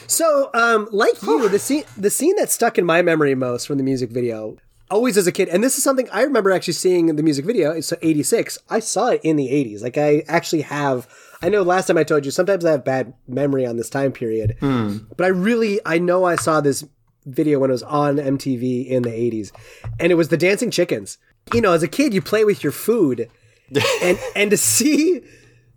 [0.07, 3.77] So, um, like you, the scene the scene that stuck in my memory most from
[3.77, 4.57] the music video,
[4.91, 7.45] always as a kid, and this is something I remember actually seeing in the music
[7.45, 7.71] video.
[7.71, 8.59] It's eighty six.
[8.69, 9.81] I saw it in the eighties.
[9.81, 11.07] Like I actually have.
[11.41, 14.11] I know last time I told you sometimes I have bad memory on this time
[14.11, 16.85] period, but I really I know I saw this
[17.25, 19.51] video when it was on MTV in the eighties,
[19.99, 21.17] and it was the dancing chickens.
[21.53, 23.29] You know, as a kid, you play with your food,
[24.03, 25.21] and and to see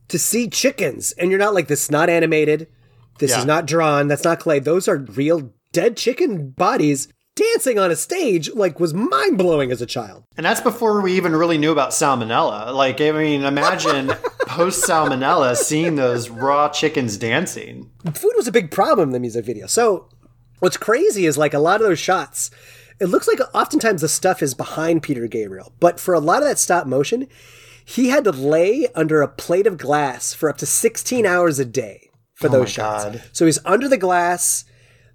[0.08, 2.68] to see chickens, and you're not like this is not animated.
[3.18, 3.40] This Yeah.
[3.40, 4.08] is not drawn.
[4.08, 4.58] That's not clay.
[4.58, 7.08] Those are real dead chicken bodies.
[7.34, 10.24] dancing on a stage like was mind blowing as a child.
[10.38, 12.72] And that's before we even really knew about salmonella.
[12.74, 14.06] Like, I mean, imagine
[14.46, 17.90] post salmonella seeing those raw chickens dancing.
[18.14, 19.66] Food was a big problem in the music video.
[19.66, 20.08] So
[20.60, 22.50] what's crazy is like a lot of those shots,
[22.98, 26.48] it looks like oftentimes the stuff is behind Peter Gabriel, but for a lot of
[26.48, 27.26] that stop motion,
[27.84, 31.64] he had to lay under a plate of glass for up to 16 hours a
[31.64, 33.04] day for those shots.
[33.04, 33.22] God.
[33.32, 34.64] So he's under the glass.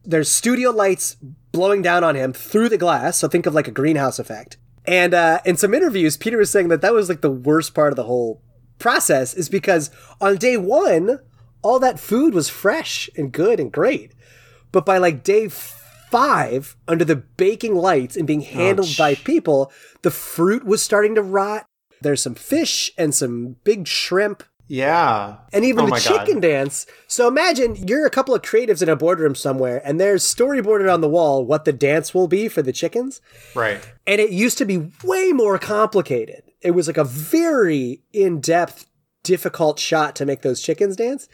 [0.03, 1.17] There's studio lights
[1.51, 3.17] blowing down on him through the glass.
[3.17, 4.57] So think of like a greenhouse effect.
[4.85, 7.91] And uh, in some interviews, Peter was saying that that was like the worst part
[7.91, 8.41] of the whole
[8.79, 11.19] process, is because on day one,
[11.61, 14.13] all that food was fresh and good and great.
[14.71, 20.11] But by like day five, under the baking lights and being handled by people, the
[20.11, 21.65] fruit was starting to rot.
[22.01, 25.37] There's some fish and some big shrimp Yeah.
[25.53, 26.25] and even Oh the my God.
[26.25, 26.85] chicken dance.
[27.07, 31.01] So imagine you're a couple of creatives in a boardroom somewhere, and there's storyboarded on
[31.01, 33.21] the wall what the dance will be for the chickens.
[33.55, 33.79] Right.
[34.07, 36.43] And it used to be way more complicated.
[36.61, 38.85] It was like a very in depth,
[39.23, 41.27] difficult shot to make those chickens dance.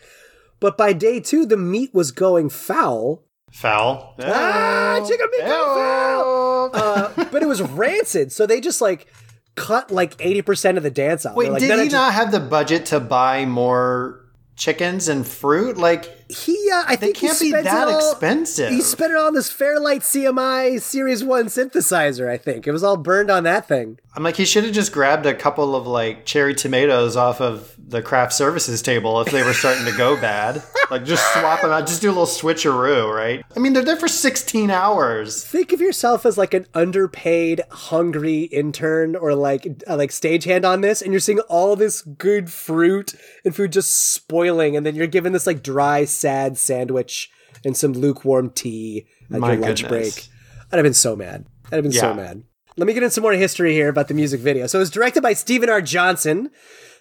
[0.60, 3.24] But by day two, the meat was going foul.
[3.52, 4.14] Foul.
[4.22, 6.70] Ah, chicken meat going foul!
[6.74, 8.32] Uh, but it was rancid.
[8.32, 9.08] So they just like
[9.56, 11.36] cut like 80% of the dance out.
[11.36, 14.22] Wait, They're like, did "No, no, he just- not have the budget to buy more
[14.56, 15.78] chickens and fruit?
[15.78, 18.70] Like, He, uh, I they think he can't be spent it that all- expensive.
[18.72, 22.68] He spent it on this Fairlight CMI Series 1 synthesizer, I think.
[22.68, 24.00] It was all burned on that thing.
[24.16, 27.76] I'm like, he should have just grabbed a couple of like cherry tomatoes off of
[27.78, 30.64] the craft services table if they were starting to go bad.
[30.90, 33.44] Like, just swap them out, just do a little switcheroo, right?
[33.54, 35.44] I mean, they're there for 16 hours.
[35.44, 40.80] Think of yourself as like an underpaid, hungry intern or like uh, like stagehand on
[40.80, 45.08] this, and you're seeing all this good fruit and food just spoiling, and then you're
[45.08, 47.30] given this like dry, sad sandwich
[47.64, 50.16] and some lukewarm tea at My your lunch goodness.
[50.16, 50.28] break.
[50.72, 51.46] I'd have been so mad.
[51.72, 52.02] I'd have been yeah.
[52.02, 52.44] so mad.
[52.76, 54.68] Let me get into some more history here about the music video.
[54.68, 55.82] So it was directed by Stephen R.
[55.82, 56.52] Johnson,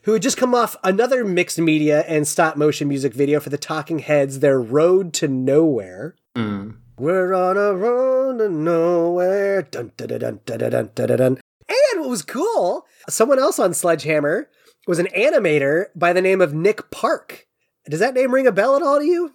[0.04, 3.58] who had just come off another mixed media and stop motion music video for the
[3.58, 6.14] Talking Heads, their Road to Nowhere.
[6.34, 6.76] Mm.
[6.98, 9.62] We're on a road to nowhere.
[9.62, 11.40] Dun, dun, dun, dun, dun, dun, dun, dun.
[11.68, 14.48] And what was cool, someone else on Sledgehammer
[14.86, 17.45] was an animator by the name of Nick Park.
[17.88, 19.32] Does that name ring a bell at all to you?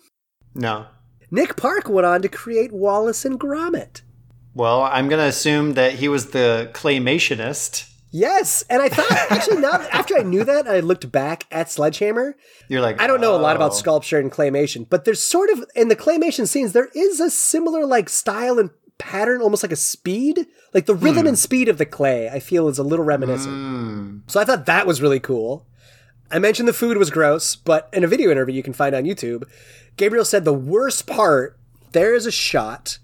[0.53, 0.87] No.
[1.29, 4.01] Nick Park went on to create Wallace and Gromit.
[4.53, 7.89] Well, I'm going to assume that he was the claymationist.
[8.11, 12.35] Yes, and I thought actually now after I knew that, I looked back at Sledgehammer.
[12.67, 13.75] You're like, I don't know a lot about oh.
[13.75, 17.85] sculpture and claymation, but there's sort of in the claymation scenes there is a similar
[17.85, 21.29] like style and pattern, almost like a speed, like the rhythm hmm.
[21.29, 22.29] and speed of the clay.
[22.29, 23.55] I feel is a little reminiscent.
[23.55, 24.17] Hmm.
[24.27, 25.65] So I thought that was really cool.
[26.31, 29.03] I mentioned the food was gross, but in a video interview you can find on
[29.03, 29.43] YouTube,
[29.97, 31.57] Gabriel said the worst part
[31.91, 32.99] there is a shot.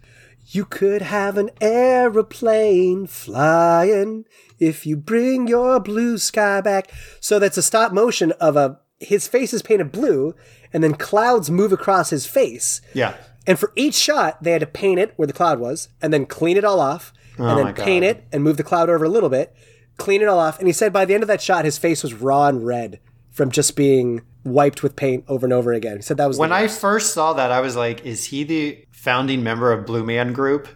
[0.49, 4.25] You could have an aeroplane flying
[4.59, 6.89] if you bring your blue sky back.
[7.19, 10.33] So that's a stop motion of a his face is painted blue,
[10.73, 12.81] and then clouds move across his face.
[12.93, 13.15] Yeah.
[13.45, 16.25] And for each shot, they had to paint it where the cloud was, and then
[16.25, 18.09] clean it all off, and Oh then paint God.
[18.09, 19.55] it and move the cloud over a little bit,
[19.97, 20.57] clean it all off.
[20.57, 22.99] And he said by the end of that shot, his face was raw and red
[23.37, 25.97] from just being wiped with paint over and over again.
[25.97, 28.83] He said that was When I first saw that, I was like, is he the
[28.89, 30.67] founding member of Blue Man Group?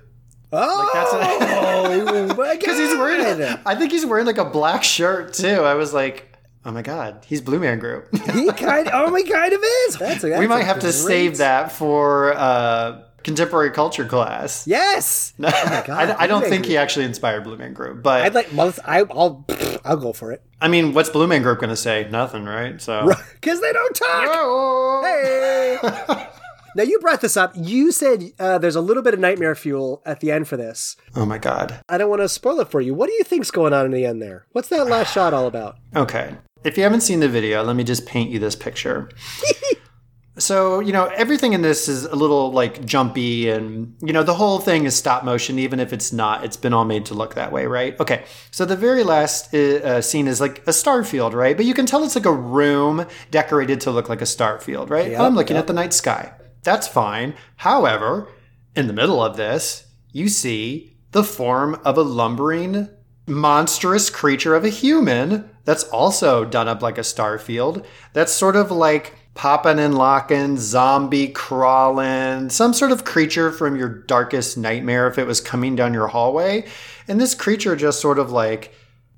[0.54, 5.48] oh, my Because he's wearing, I think he's wearing like a black shirt too.
[5.48, 8.14] I was like, oh my God, he's Blue Man Group.
[8.16, 9.98] he kind, oh, he kind of is.
[9.98, 14.66] That's that's we might have to save that for uh, contemporary culture class.
[14.68, 18.22] Yes, oh my god, I, I don't think he actually inspired Blue Man Group, but
[18.24, 18.54] I'd like.
[18.54, 18.80] most.
[18.86, 19.46] I, I'll,
[19.86, 22.08] I'll go for it I mean, what's Blue Man Group going to say?
[22.12, 22.80] Nothing, right?
[22.80, 23.12] So.
[23.34, 24.28] because they don't talk.
[24.30, 25.02] Oh.
[25.04, 26.28] Hey.
[26.76, 27.54] now you brought this up.
[27.56, 30.98] You said uh, there's a little bit of nightmare fuel at the end for this.
[31.16, 31.80] Oh my God.
[31.90, 32.94] I don't want to spoil it for you.
[32.94, 34.46] What do you think's going on in the end there?
[34.52, 35.78] What's that last shot all about?
[35.96, 36.36] Okay.
[36.64, 39.10] If you haven't seen the video, let me just paint you this picture.
[40.42, 44.34] So, you know, everything in this is a little like jumpy and, you know, the
[44.34, 46.44] whole thing is stop motion, even if it's not.
[46.44, 48.00] It's been all made to look that way, right?
[48.00, 48.26] Okay.
[48.50, 51.56] So the very last uh, uh, scene is like a star field, right?
[51.56, 54.90] But you can tell it's like a room decorated to look like a star field,
[54.90, 55.12] right?
[55.26, 56.34] I'm looking at the night sky.
[56.64, 57.36] That's fine.
[57.58, 58.28] However,
[58.76, 62.90] in the middle of this, you see the form of a lumbering
[63.28, 67.86] monstrous creature of a human that's also done up like a star field.
[68.14, 73.90] That's sort of like popping and locking, zombie crawling, some sort of creature from your
[73.90, 76.66] darkest nightmare if it was coming down your hallway.
[77.08, 78.74] And this creature just sort of like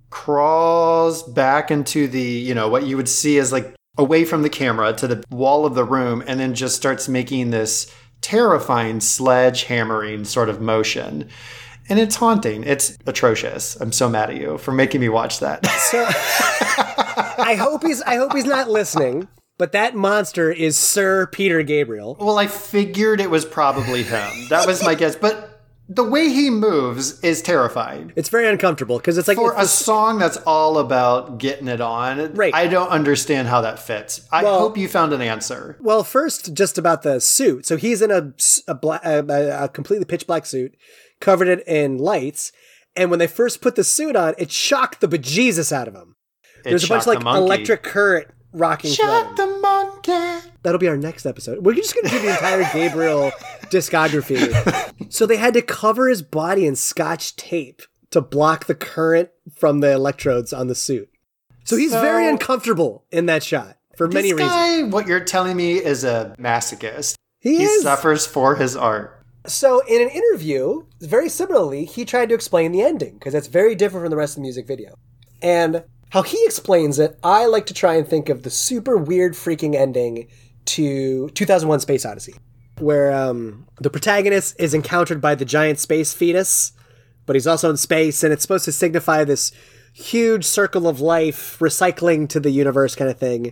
[0.10, 4.50] crawls back into the, you know, what you would see as like away from the
[4.50, 10.26] camera to the wall of the room and then just starts making this terrifying sledgehammering
[10.26, 11.30] sort of motion.
[11.90, 12.64] And it's haunting.
[12.64, 13.76] It's atrocious.
[13.76, 15.66] I'm so mad at you for making me watch that.
[15.66, 19.28] So I hope he's I hope he's not listening.
[19.64, 22.18] But that monster is Sir Peter Gabriel.
[22.20, 24.30] well, I figured it was probably him.
[24.50, 25.16] That was my guess.
[25.16, 28.12] But the way he moves is terrifying.
[28.18, 31.80] It's very uncomfortable because it's like For it's a song that's all about getting it
[31.80, 32.54] on, Right.
[32.54, 34.28] I don't understand how that fits.
[34.34, 35.78] I Well- hope you found an answer.
[35.80, 37.66] Well, first, just about the suit.
[37.66, 38.34] So he's in a
[38.68, 40.76] a, a, a completely pitch black suit,
[41.22, 42.52] covered it in lights.
[42.98, 46.18] And when they first put the suit on, it shocked the bejesus out of him.
[46.66, 49.36] It There's a bunch of like electric current rocking him.
[49.36, 50.50] the monkey.
[50.64, 51.66] That'll be our next episode.
[51.66, 53.32] We're just going to do the entire Gabriel
[53.64, 55.12] discography.
[55.12, 59.80] So they had to cover his body in scotch tape to block the current from
[59.82, 61.10] the electrodes on the suit.
[61.66, 64.94] So he's So- very uncomfortable in that shot for many this reasons.
[64.94, 67.16] what you're telling me, is a masochist.
[67.40, 69.20] He, He suffers for his art.
[69.46, 73.76] So in an interview, very similarly, he tried to explain the ending because that's very
[73.76, 74.96] different from the rest of the music video.
[75.42, 79.34] And how he explains it, I like to try and think of the super weird
[79.34, 80.28] freaking ending
[80.66, 82.36] to 2001 Space Odyssey,
[82.78, 86.74] where um, the protagonist is encountered by the giant space fetus,
[87.26, 89.52] but he's also in space, and it's supposed to signify this
[89.92, 93.52] huge circle of life recycling to the universe kind of thing.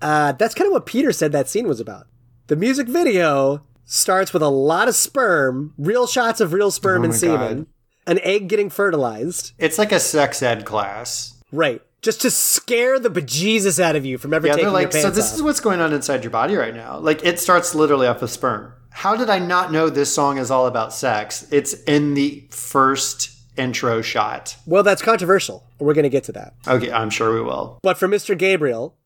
[0.00, 2.06] Uh, that's kind of what Peter said that scene was about.
[2.46, 7.04] The music video starts with a lot of sperm, real shots of real sperm Oh
[7.04, 7.66] and semen, God.
[8.06, 9.52] an egg getting fertilized.
[9.58, 11.36] It's like a sex ed class.
[11.52, 11.82] Right.
[12.02, 15.10] Just to scare the bejesus out of you from ever Yeah, taking like, your so
[15.10, 15.34] this off.
[15.36, 16.98] is what's going on inside your body right now.
[16.98, 18.72] Like, it starts literally off with sperm.
[18.90, 21.46] How did I not know this song is all about sex?
[21.52, 24.56] It's in the first intro shot.
[24.66, 25.64] well, that's controversial.
[25.78, 26.54] We're going to get to that.
[26.66, 27.78] Okay, I'm sure we will.
[27.82, 28.36] But for Mr.
[28.36, 28.96] Gabriel,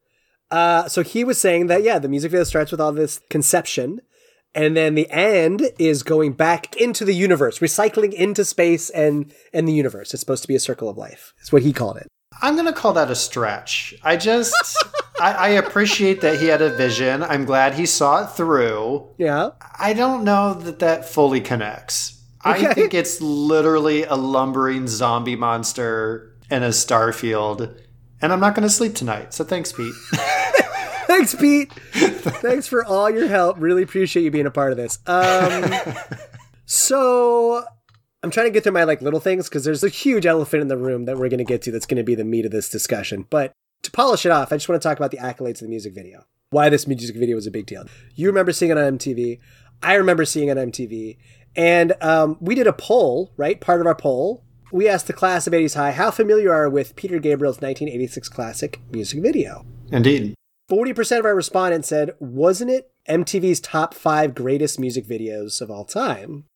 [0.50, 4.00] uh, so he was saying that, yeah, the music video starts with all this conception.
[4.54, 9.66] And then the end is going back into the universe, recycling into space and, and
[9.66, 10.14] the universe.
[10.14, 11.34] It's supposed to be a circle of life.
[11.42, 12.06] Is what he called it.
[12.42, 13.94] I'm going to call that a stretch.
[14.02, 14.54] I just,
[15.20, 17.22] I, I appreciate that he had a vision.
[17.22, 19.08] I'm glad he saw it through.
[19.18, 19.50] Yeah.
[19.78, 22.20] I don't know that that fully connects.
[22.42, 27.80] I think it's literally a lumbering zombie monster in a starfield.
[28.20, 29.32] And I'm not going to sleep tonight.
[29.32, 29.94] So thanks, Pete.
[31.06, 31.72] Thanks, Pete.
[31.72, 33.56] Thanks for all your help.
[33.60, 34.98] Really appreciate you being a part of this.
[35.06, 35.72] Um,
[36.66, 37.64] so
[38.24, 40.68] I'm trying to get through my like little things because there's a huge elephant in
[40.68, 41.70] the room that we're going to get to.
[41.70, 43.26] That's going to be the meat of this discussion.
[43.28, 45.68] But to polish it off, I just want to talk about the accolades of the
[45.68, 46.24] music video.
[46.48, 47.84] Why this music video was a big deal.
[48.14, 49.40] You remember seeing it on MTV.
[49.82, 51.18] I remember seeing it on MTV.
[51.54, 53.60] And um, we did a poll, right?
[53.60, 54.42] Part of our poll.
[54.72, 58.80] We asked the class of 80s High, how familiar are with Peter Gabriel's 1986 classic
[58.90, 59.66] music video?
[59.92, 60.34] Indeed.
[60.70, 65.84] 40% of our respondents said, wasn't it MTV's top five greatest music videos of all
[65.84, 66.46] time?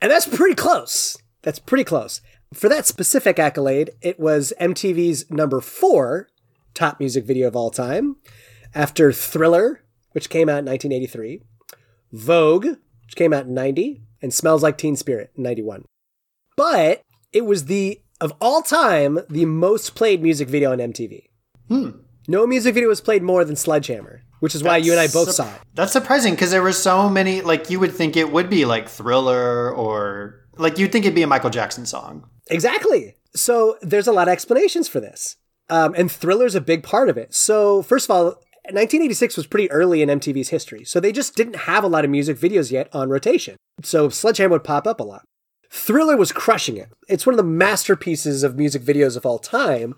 [0.00, 1.16] And that's pretty close.
[1.42, 2.20] That's pretty close.
[2.52, 6.28] For that specific accolade, it was MTV's number four
[6.76, 8.16] top music video of all time,
[8.74, 9.82] after Thriller,
[10.12, 11.40] which came out in 1983,
[12.12, 12.66] Vogue,
[13.02, 15.84] which came out in 90, and Smells Like Teen Spirit in 91.
[16.56, 21.24] But it was the, of all time, the most played music video on MTV.
[21.68, 21.90] Hmm.
[22.28, 25.30] No music video was played more than Sledgehammer, which is why you and I both
[25.32, 25.60] saw it.
[25.74, 27.40] That's surprising because there were so many.
[27.40, 31.22] Like you would think it would be like Thriller or like you'd think it'd be
[31.22, 32.28] a Michael Jackson song.
[32.50, 33.16] Exactly.
[33.34, 35.36] So there's a lot of explanations for this.
[35.68, 37.34] Um, and Thriller's a big part of it.
[37.34, 38.24] So, first of all,
[38.72, 40.84] 1986 was pretty early in MTV's history.
[40.84, 43.56] So they just didn't have a lot of music videos yet on rotation.
[43.82, 45.24] So Sledgehammer would pop up a lot.
[45.70, 46.88] Thriller was crushing it.
[47.08, 49.94] It's one of the masterpieces of music videos of all time.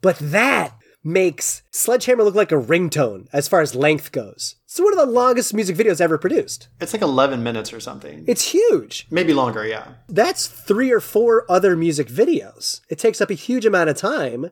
[0.00, 4.56] But that makes Sledgehammer look like a ringtone as far as length goes.
[4.64, 6.68] It's one of the longest music videos ever produced.
[6.80, 8.24] It's like 11 minutes or something.
[8.26, 9.06] It's huge.
[9.10, 9.94] Maybe longer, yeah.
[10.08, 12.80] that's three or four other music videos.
[12.88, 14.50] It takes up a huge amount of time.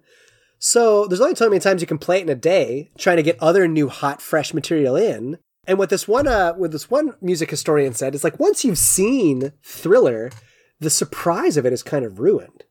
[0.59, 3.23] So there's only so many times you can play it in a day, trying to
[3.23, 5.39] get other new, hot, fresh material in.
[5.67, 8.79] And what this one, uh, what this one music historian said is like once you've
[8.79, 10.31] seen Thriller,
[10.79, 12.65] the surprise of it is kind of ruined.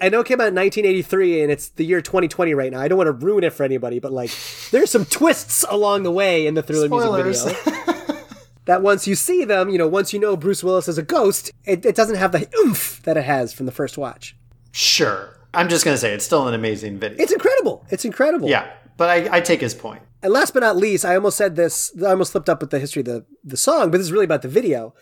[0.00, 2.80] I know it came out in 1983 and it's the year 2020 right now.
[2.80, 4.30] I don't want to ruin it for anybody, but like
[4.70, 7.44] there's some twists along the way in the Thriller Spoilers.
[7.44, 8.16] music video.
[8.64, 11.52] that once you see them, you know, once you know Bruce Willis is a ghost,
[11.64, 14.36] it, it doesn't have the oomph that it has from the first watch.
[14.72, 15.38] Sure.
[15.52, 17.22] I'm just going to say it's still an amazing video.
[17.22, 17.86] It's incredible.
[17.88, 18.48] It's incredible.
[18.48, 20.02] yeah, but I, I take his point.
[20.24, 22.80] And last but not least, I almost said this, I almost slipped up with the
[22.80, 24.94] history of the, the song, but this is really about the video.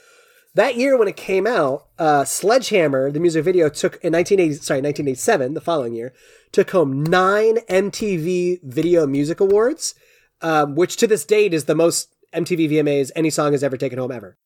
[0.54, 4.82] That year when it came out, uh, Sledgehammer, the music video, took in 1980, sorry,
[4.82, 6.12] 1987, the following year,
[6.52, 9.94] took home nine MTV Video Music Awards,
[10.42, 13.98] um, which to this date is the most MTV VMAs any song has ever taken
[13.98, 14.36] home ever.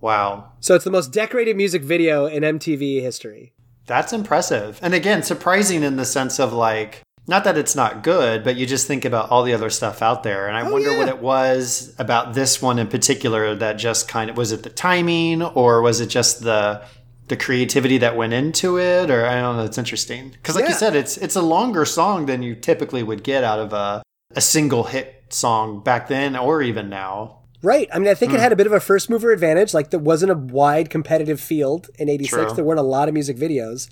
[0.00, 0.52] Wow.
[0.58, 3.52] So it's the most decorated music video in MTV history.
[3.86, 4.80] That's impressive.
[4.82, 8.66] And again, surprising in the sense of like, not that it's not good, but you
[8.66, 10.46] just think about all the other stuff out there.
[10.46, 10.98] And I Oh, wonder yeah.
[10.98, 14.70] what it was about this one in particular that just kind of was it the
[14.70, 16.82] timing or was it just the
[17.28, 20.36] the creativity that went into it or I don't know, it's interesting.
[20.42, 20.70] Cuz like Yeah.
[20.70, 24.02] you said it's it's a longer song than you typically would get out of a
[24.36, 27.38] a single hit song back then or even now.
[27.62, 27.88] Right.
[27.94, 28.42] I mean, I think it hmm.
[28.42, 29.72] had a bit of a first mover advantage.
[29.72, 32.30] Like, there wasn't a wide competitive field in 86.
[32.42, 32.54] True.
[32.54, 33.88] There weren't a lot of music videos.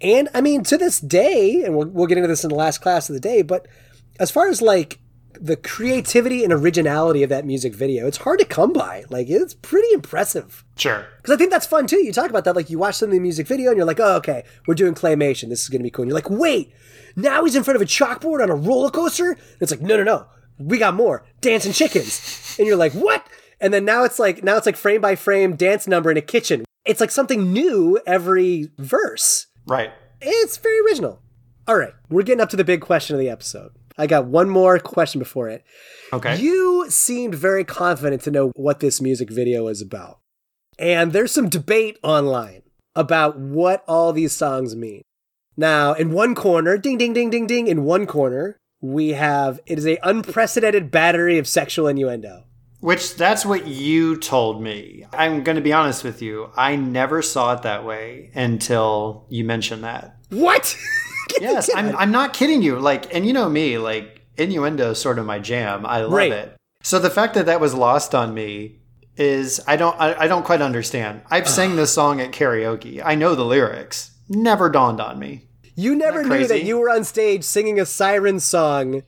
[0.00, 2.78] And I mean, to this day, and we'll, we'll get into this in the last
[2.78, 3.66] class of the day, but
[4.18, 4.98] as far as like
[5.40, 9.04] the creativity and originality of that music video, it's hard to come by.
[9.08, 10.64] Like, it's pretty impressive.
[10.76, 11.06] Sure.
[11.16, 12.04] Because I think that's fun too.
[12.04, 14.00] You talk about that, like you watch some of the music video and you're like,
[14.00, 15.48] oh, okay, we're doing claymation.
[15.48, 16.02] This is going to be cool.
[16.02, 16.72] And you're like, wait,
[17.16, 19.30] now he's in front of a chalkboard on a roller coaster?
[19.30, 20.26] And it's like, no, no, no,
[20.58, 22.56] we got more dancing chickens.
[22.58, 23.26] And you're like, what?
[23.60, 26.22] And then now it's like, now it's like frame by frame dance number in a
[26.22, 26.64] kitchen.
[26.84, 29.46] It's like something new every verse.
[29.70, 29.92] Right.
[30.20, 31.20] It's very original.
[31.68, 33.70] All right, we're getting up to the big question of the episode.
[33.96, 35.62] I got one more question before it.
[36.12, 36.36] Okay.
[36.40, 40.18] You seemed very confident to know what this music video is about.
[40.76, 42.62] And there's some debate online
[42.96, 45.02] about what all these songs mean.
[45.56, 49.78] Now, in one corner, ding, ding, ding, ding, ding, in one corner, we have it
[49.78, 52.44] is a unprecedented battery of sexual innuendo.
[52.80, 55.04] Which that's what you told me.
[55.12, 56.50] I'm going to be honest with you.
[56.56, 60.16] I never saw it that way until you mentioned that.
[60.30, 60.76] What?
[61.40, 62.80] Yes, I'm, I'm not kidding you.
[62.80, 65.86] Like, and you know me, like innuendo is sort of my jam.
[65.86, 66.32] I love Right.
[66.32, 66.56] it.
[66.82, 68.80] So the fact that that was lost on me
[69.16, 71.22] is I don't I, I don't quite understand.
[71.30, 73.00] I've sang this song at karaoke.
[73.04, 74.10] I know the lyrics.
[74.28, 75.46] Never dawned on me.
[75.76, 79.02] You never that knew that you were on stage singing a siren song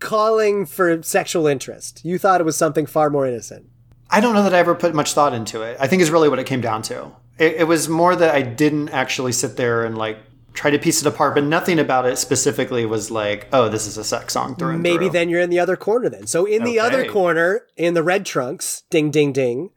[0.00, 2.04] calling for sexual interest.
[2.04, 3.68] You thought it was something far more innocent.
[4.10, 5.76] I don't know that I ever put much thought into it.
[5.80, 7.12] I think is really what it came down to.
[7.38, 10.18] It, it was more that I didn't actually sit there and like
[10.54, 13.98] try to piece it apart, but nothing about it specifically was like, oh, this is
[13.98, 15.10] a sex song through Maybe through.
[15.10, 16.26] then you're in the other corner then.
[16.26, 19.70] So in the other corner, in the red trunks, ding ding ding,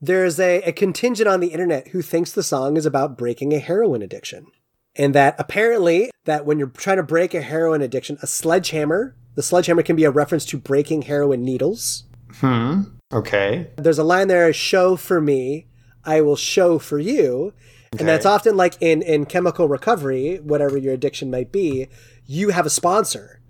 [0.00, 3.58] there's a, a contingent on the internet who thinks the song is about breaking a
[3.58, 4.46] heroin addiction.
[4.94, 9.42] And that apparently that when you're trying to break a heroin addiction, a sledgehammer, the
[9.42, 12.04] sledgehammer can be a reference to breaking heroin needles.
[12.40, 12.82] Hmm.
[13.12, 13.70] Okay.
[13.76, 15.66] There's a line there, show for me,
[16.04, 17.52] I will show for you.
[17.98, 21.88] And that's often like in, in chemical recovery, whatever your addiction might be,
[22.26, 23.40] you have a sponsor.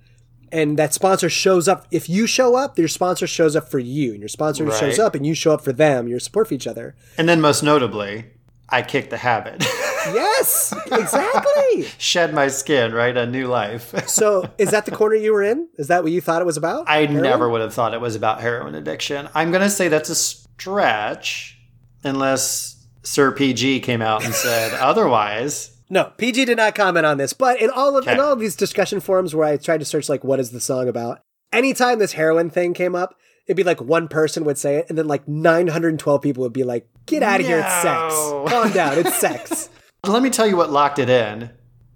[0.52, 1.86] And that sponsor shows up.
[1.90, 4.12] If you show up, your sponsor shows up for you.
[4.12, 6.06] And your sponsor shows up and you show up for them.
[6.06, 6.94] You're support for each other.
[7.18, 8.26] And then most notably,
[8.68, 9.64] I kicked the habit.
[10.14, 11.82] Yes, exactly.
[11.98, 13.16] Shed my skin, right?
[13.16, 13.94] A new life.
[14.08, 15.68] so is that the corner you were in?
[15.78, 16.88] Is that what you thought it was about?
[16.88, 17.22] I Heroin?
[17.22, 19.28] never would have thought it was about heroin addiction.
[19.34, 21.58] I'm going to say that's a stretch
[22.04, 25.72] unless Sir PG came out and said otherwise.
[25.88, 28.56] No, PG did not comment on this, but in all of in all of these
[28.56, 31.20] discussion forums where I tried to search like what is the song about,
[31.52, 33.14] anytime this heroin thing came up,
[33.46, 36.64] it'd be like one person would say it, and then like 912 people would be
[36.64, 38.14] like, "Get out of here, it's sex.
[38.52, 39.68] Calm down, it's sex."
[40.08, 41.50] Let me tell you what locked it in.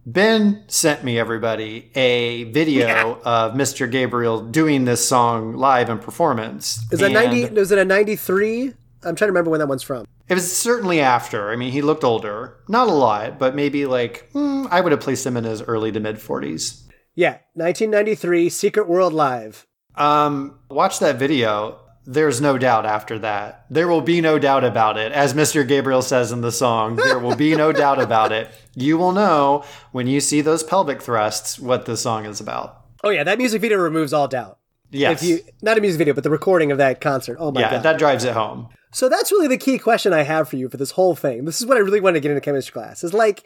[0.04, 3.90] Ben sent me everybody a video of Mr.
[3.90, 6.80] Gabriel doing this song live in performance.
[6.90, 7.54] Is that 90?
[7.54, 8.74] Was it a 93?
[9.02, 10.06] I'm trying to remember when that one's from.
[10.28, 11.50] It was certainly after.
[11.50, 12.56] I mean, he looked older.
[12.68, 15.92] Not a lot, but maybe like, hmm, I would have placed him in his early
[15.92, 16.82] to mid 40s.
[17.14, 19.66] Yeah, 1993, Secret World Live.
[19.94, 21.80] Um, watch that video.
[22.06, 23.66] There's no doubt after that.
[23.68, 25.12] There will be no doubt about it.
[25.12, 25.66] As Mr.
[25.66, 28.48] Gabriel says in the song, there will be no doubt about it.
[28.74, 32.84] You will know when you see those pelvic thrusts what the song is about.
[33.04, 34.58] Oh yeah, that music video removes all doubt.
[34.90, 35.22] Yes.
[35.22, 37.36] If you not a music video, but the recording of that concert.
[37.38, 37.82] Oh my yeah, god.
[37.82, 38.68] that drives it home.
[38.92, 41.44] So that's really the key question I have for you for this whole thing.
[41.44, 43.04] This is what I really wanted to get into chemistry class.
[43.04, 43.44] Is like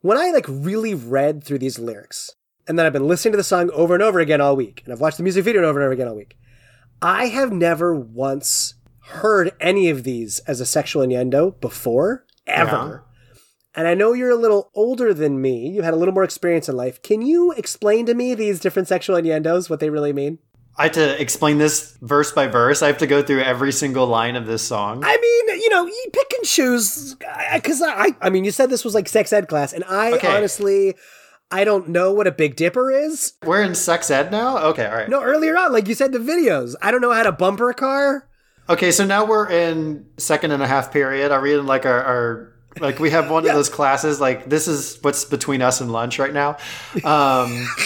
[0.00, 2.30] when I like really read through these lyrics,
[2.66, 4.92] and then I've been listening to the song over and over again all week, and
[4.92, 6.36] I've watched the music video over and over again all week.
[7.02, 13.04] I have never once heard any of these as a sexual innuendo before, ever.
[13.74, 15.68] And I know you're a little older than me.
[15.68, 17.00] You had a little more experience in life.
[17.02, 20.38] Can you explain to me these different sexual innuendos, what they really mean?
[20.76, 22.82] I have to explain this verse by verse.
[22.82, 25.02] I have to go through every single line of this song.
[25.04, 27.16] I mean, you know, you pick and choose
[27.54, 30.28] because I, I mean, you said this was like sex ed class, and I Okay.
[30.28, 30.94] honestly,
[31.50, 33.32] I don't know what a Big Dipper is.
[33.44, 34.58] We're in sex ed now?
[34.68, 35.08] Okay, all right.
[35.08, 36.74] No, earlier on, like you said, the videos.
[36.80, 38.28] I don't know how to bumper a car.
[38.68, 41.32] Okay, so now we're in second and a half period.
[41.32, 44.68] Are we in like our, our like we have one of those classes like this
[44.68, 46.56] is what's between us and lunch right now.
[47.04, 47.66] Um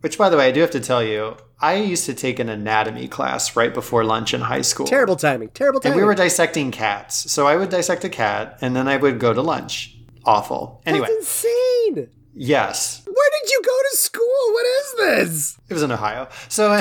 [0.00, 2.48] Which, by the way, I do have to tell you, I used to take an
[2.48, 4.86] anatomy class right before lunch in high school.
[4.86, 5.48] Terrible timing.
[5.48, 5.98] Terrible And timing.
[5.98, 7.28] we were dissecting cats.
[7.32, 9.96] So I would dissect a cat and then I would go to lunch.
[10.24, 10.80] Awful.
[10.86, 12.08] Anyway, That's insane.
[12.36, 14.52] Yes, Where did you go to school?
[14.52, 15.58] What is this?
[15.68, 16.28] it was in Ohio.
[16.48, 16.70] So,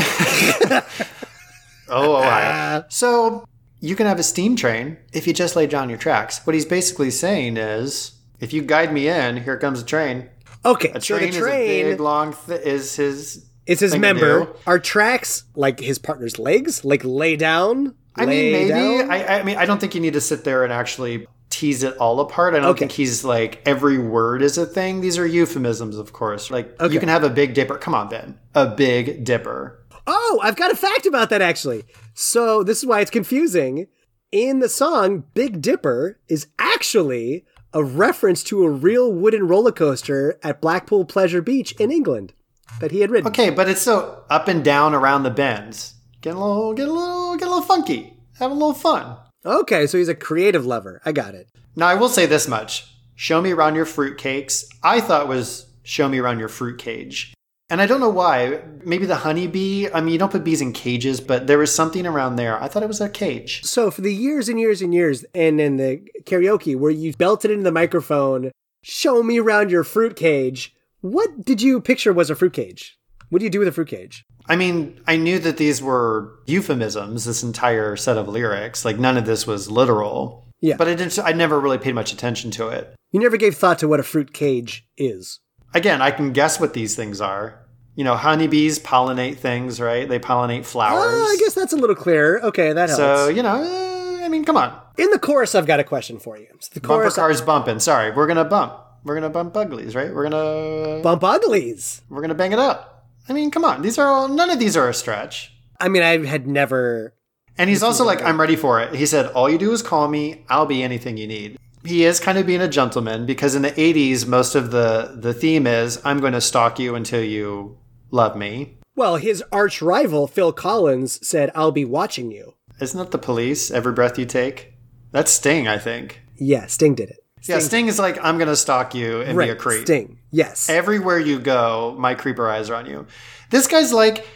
[1.90, 2.80] oh, Ohio.
[2.80, 2.84] Uh.
[2.90, 3.48] So
[3.80, 6.46] you can have a steam train if you just lay down your tracks.
[6.46, 10.30] What he's basically saying is if you guide me in, here comes a train.
[10.64, 13.46] Okay, A so train, the is a big, long, th- is his.
[13.68, 14.56] is his member.
[14.66, 16.84] Are tracks like his partner's legs?
[16.84, 17.96] Like lay down?
[18.16, 18.70] I Lay mean, maybe.
[18.70, 19.12] down?
[19.12, 21.28] I, I mean, I don't think you need to sit there and actually
[21.60, 22.54] tease it all apart.
[22.54, 22.80] I don't Okay.
[22.80, 25.02] think he's like every word is a thing.
[25.02, 26.52] These are euphemisms, of course.
[26.52, 26.94] Like Okay.
[26.94, 27.78] you can have a big dipper.
[27.78, 28.38] Come on, Ben.
[28.54, 29.80] A big dipper.
[30.08, 31.84] Oh, I've got a fact about that actually.
[32.14, 33.88] So this is why it's confusing.
[34.32, 40.38] In the song, Big Dipper is actually a reference to a real wooden roller coaster
[40.44, 42.34] at Blackpool Pleasure Beach in England
[42.82, 43.28] that he had ridden.
[43.30, 45.94] Okay, but it's so up and down around the bends.
[46.22, 48.18] Get a little, get a little, get a little funky.
[48.40, 49.16] Have a little fun.
[49.46, 51.02] Okay, so he's a creative lover.
[51.06, 51.48] I got it.
[51.76, 55.68] Now I will say this much: "Show me around your Fruit Cakes, I thought was
[55.84, 57.34] "Show me around your fruit cage,"
[57.70, 58.62] and I don't know why.
[58.84, 59.88] Maybe the honeybee.
[59.94, 62.62] I mean, you don't put bees in cages, but there was something around there.
[62.62, 63.64] I thought it was a cage.
[63.64, 67.52] So for the years and years and years, and in the karaoke where you belted
[67.52, 72.36] into the microphone, "Show me around your fruit cage." What did you picture was a
[72.36, 72.98] fruit cage?
[73.30, 74.25] What do you do with a fruit cage?
[74.48, 77.26] I mean, I knew that these were euphemisms.
[77.26, 80.46] This entire set of lyrics, like none of this was literal.
[80.62, 80.76] Yeah.
[80.78, 81.18] But I didn't.
[81.20, 82.96] I never really paid much attention to it.
[83.12, 85.40] You never gave thought to what a fruit cage is.
[85.74, 87.62] Again, I can guess what these things are.
[87.96, 90.08] You know, honeybees pollinate things, right?
[90.08, 91.14] They pollinate flowers.
[91.14, 92.44] Oh, I guess that's a little clearer.
[92.44, 92.98] Okay, that helps.
[92.98, 94.78] So you know, eh, I mean, come on.
[94.98, 96.48] In the chorus, I've got a question for you.
[96.60, 97.80] So the Bumper chorus, cars bumping.
[97.80, 98.74] Sorry, we're gonna bump.
[99.04, 100.14] We're gonna bump uglies, right?
[100.14, 102.02] We're gonna bump uglies.
[102.10, 102.95] we're gonna bang it up.
[103.28, 103.82] I mean, come on.
[103.82, 104.28] These are all.
[104.28, 105.54] None of these are a stretch.
[105.80, 107.14] I mean, I had never.
[107.58, 108.94] And he's also like, I'm ready for it.
[108.96, 110.44] He said, All you do is call me.
[110.50, 111.58] I'll be anything you need.
[111.84, 115.34] He is kind of being a gentleman because in the 80s, most of the, the
[115.34, 117.78] theme is, I'm going to stalk you until you
[118.12, 118.80] love me.
[118.96, 123.70] Well, his arch rival Phil Collins said, "I'll be watching you." Isn't that the police?
[123.70, 124.74] Every breath you take?
[125.12, 126.22] That's Sting, I think.
[126.38, 127.25] Yeah, Sting did it.
[127.46, 129.82] Yeah, Sting is like, I'm going to stalk you and be a Right, creep.
[129.84, 130.20] Sting.
[130.32, 130.70] Yes.
[130.70, 133.08] Everywhere you go, my creeper eyes are on you.
[133.50, 134.28] This guy's like,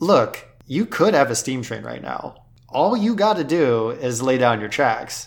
[0.00, 2.44] look, you could have a steam train right now.
[2.68, 5.26] All you got to do is lay down your tracks.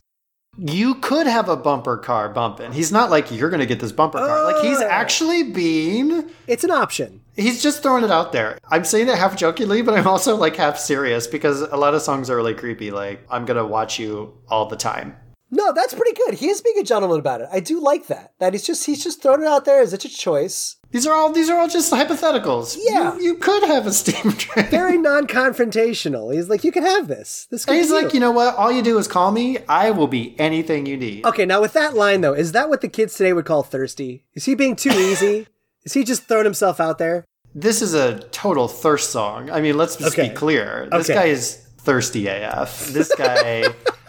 [0.57, 2.73] You could have a bumper car bumping.
[2.73, 4.51] He's not like you're going to get this bumper car.
[4.51, 4.87] Like he's Oh.
[4.87, 7.21] actually being it's an option.
[7.37, 8.57] he's just throwing it out there.
[8.69, 12.01] I'm saying it half jokingly, but I'm also like half serious because a lot of
[12.01, 15.15] songs are really creepy like I'm going to watch you all the time.
[15.53, 16.35] No, that's pretty good.
[16.35, 17.49] He is being a gentleman about it.
[17.51, 18.33] I do like that.
[18.39, 20.77] That he's just he's just throwing it out there as a choice.
[20.91, 22.77] These are all these are all just hypotheticals.
[22.81, 23.15] Yeah.
[23.15, 24.67] You, you could have a steam train.
[24.67, 26.33] Very non-confrontational.
[26.33, 27.47] He's like, you can have this.
[27.51, 27.65] This.
[27.65, 28.55] And he's like, you know what?
[28.55, 29.57] All you do is call me.
[29.67, 31.25] I will be anything you need.
[31.25, 34.25] Okay, now with that line though, is that what the kids today would call thirsty?
[34.33, 35.47] Is he being too easy?
[35.83, 37.25] is he just throwing himself out there?
[37.53, 39.49] This is a total thirst song.
[39.51, 40.29] I mean, let's just Okay.
[40.29, 40.87] be clear.
[40.91, 41.19] This Okay.
[41.19, 42.87] guy is thirsty AF.
[42.87, 43.65] This guy.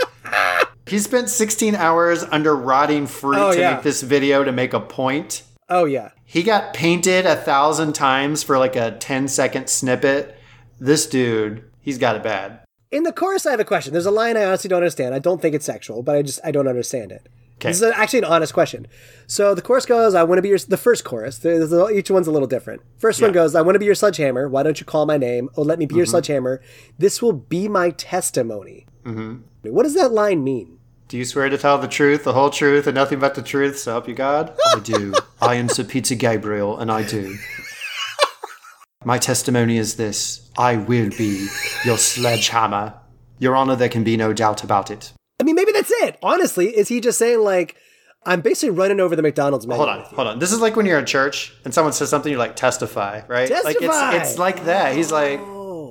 [0.87, 3.75] he spent 16 hours under rotting fruit Oh, to yeah.
[3.75, 5.43] make this video to make a point.
[5.69, 6.11] Oh yeah.
[6.25, 10.39] He got painted a thousand times for like a 10 second snippet.
[10.81, 12.61] This dude, he's got it bad.
[12.91, 13.93] In the chorus, I have a question.
[13.93, 15.15] There's a line I honestly don't understand.
[15.15, 17.29] I don't think it's sexual, but I just I don't understand it.
[17.57, 17.69] Okay.
[17.69, 18.89] This is actually an honest question.
[19.29, 22.33] So the chorus goes, "I want to be your." The first chorus, each one's a
[22.33, 22.83] little different.
[22.99, 24.49] First one goes, "I want to be your sledgehammer.
[24.49, 25.49] Why don't you call my name?
[25.57, 26.11] Oh, let me be your mm-hmm.
[26.11, 26.61] sledgehammer.
[26.99, 29.71] This will be my testimony." Mm-hmm.
[29.71, 30.79] What does that line mean?
[31.09, 33.79] Do you swear to tell the truth, the whole truth, and nothing but the truth,
[33.79, 34.57] so help you God?
[34.75, 35.13] I do.
[35.41, 37.37] I am Sir Peter Gabriel, and I do.
[39.05, 41.49] My testimony is this I will be
[41.85, 42.95] your sledgehammer.
[43.39, 45.13] Your Honor, there can be no doubt about it.
[45.41, 46.19] I mean, maybe that's it.
[46.23, 47.77] Honestly, is he just saying like,
[48.25, 49.85] "I'm basically running over the McDonald's menu"?
[49.85, 50.39] Hold on, hold on.
[50.39, 53.51] This is like when you're in church and someone says something, you're like, testify, right?
[53.51, 54.15] Like Testify!
[54.15, 54.95] it's, it's like that.
[54.95, 55.41] He's like,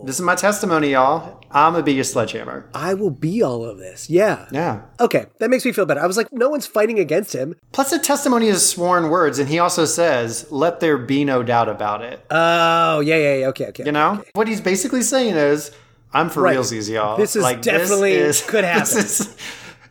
[0.05, 1.40] this is my testimony, y'all.
[1.53, 2.69] I'm to be your sledgehammer.
[2.73, 4.09] I will be all of this.
[4.09, 4.47] Yeah.
[4.51, 4.81] Yeah.
[4.99, 5.99] Okay, that makes me feel better.
[6.01, 7.55] I was like, no one's fighting against him.
[7.71, 11.69] Plus, the testimony is sworn words, and he also says, let there be no doubt
[11.69, 12.25] about it.
[12.29, 13.47] Oh, yeah, yeah, yeah.
[13.47, 13.83] Okay, okay.
[13.85, 15.71] You know what he's basically saying is,
[16.13, 16.57] "I'm for Right.
[16.57, 17.17] realsies, y'all.
[17.17, 18.13] This is like, definitely-
[18.47, 19.05] could this happen.
[19.05, 19.35] is-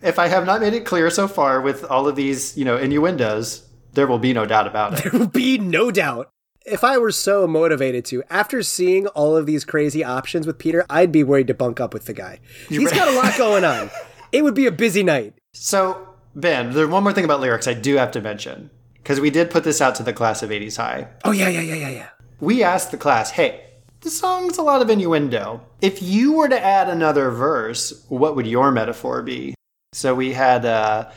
[0.03, 2.77] if I have not made it clear so far with all of these, you know,
[2.79, 5.03] innuendos, there will be no doubt about it.
[5.11, 6.31] There will be no doubt.
[6.71, 10.87] If I were so motivated to, after seeing all of these crazy options with Peter,
[10.89, 12.39] I'd be worried to bunk up with the guy.
[12.69, 13.91] He's got a lot going on.
[14.31, 15.35] It would be a busy night.
[15.53, 19.31] so, Ben, there's one more thing about lyrics I do have to mention because we
[19.31, 21.09] did put this out to the class of '80s high.
[21.25, 22.09] Oh yeah, yeah, yeah, yeah, yeah.
[22.39, 23.65] we asked the class, hey,
[24.03, 25.61] the song's a lot of innuendo.
[25.81, 29.55] If you were to add another verse, what would your metaphor be?
[29.93, 31.11] So we had, uh,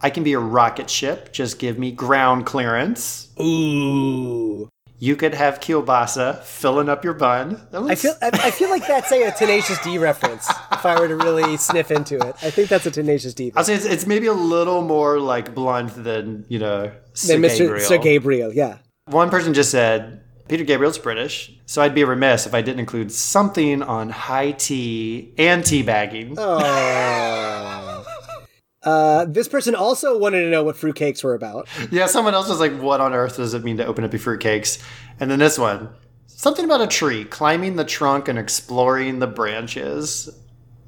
[0.00, 3.28] I can be a rocket ship, just give me ground clearance.
[3.40, 4.68] Ooh.
[4.98, 7.60] You could have kielbasa filling up your bun.
[7.72, 10.48] I feel I, I feel like that's a, a Tenacious D reference.
[10.72, 13.52] If I were to really sniff into it, I think that's a Tenacious D.
[13.56, 17.42] I'll say it's, it's maybe a little more like blunt than, you know, Sir Than
[17.42, 17.58] Mr.
[17.58, 17.80] Gabriel.
[17.80, 18.78] Sir Gabriel, yeah.
[19.06, 23.10] One person just said, Peter Gabriel's British, so I'd be remiss if I didn't include
[23.10, 26.34] something on high tea and teabagging.
[26.38, 27.83] Oh.
[28.84, 31.66] Uh, this person also wanted to know what fruitcakes were about.
[31.90, 34.20] Yeah, someone else was like, what on earth does it mean to open up your
[34.20, 34.82] fruitcakes?
[35.18, 35.88] And then this one,
[36.26, 40.28] something about a tree, climbing the trunk and exploring the branches.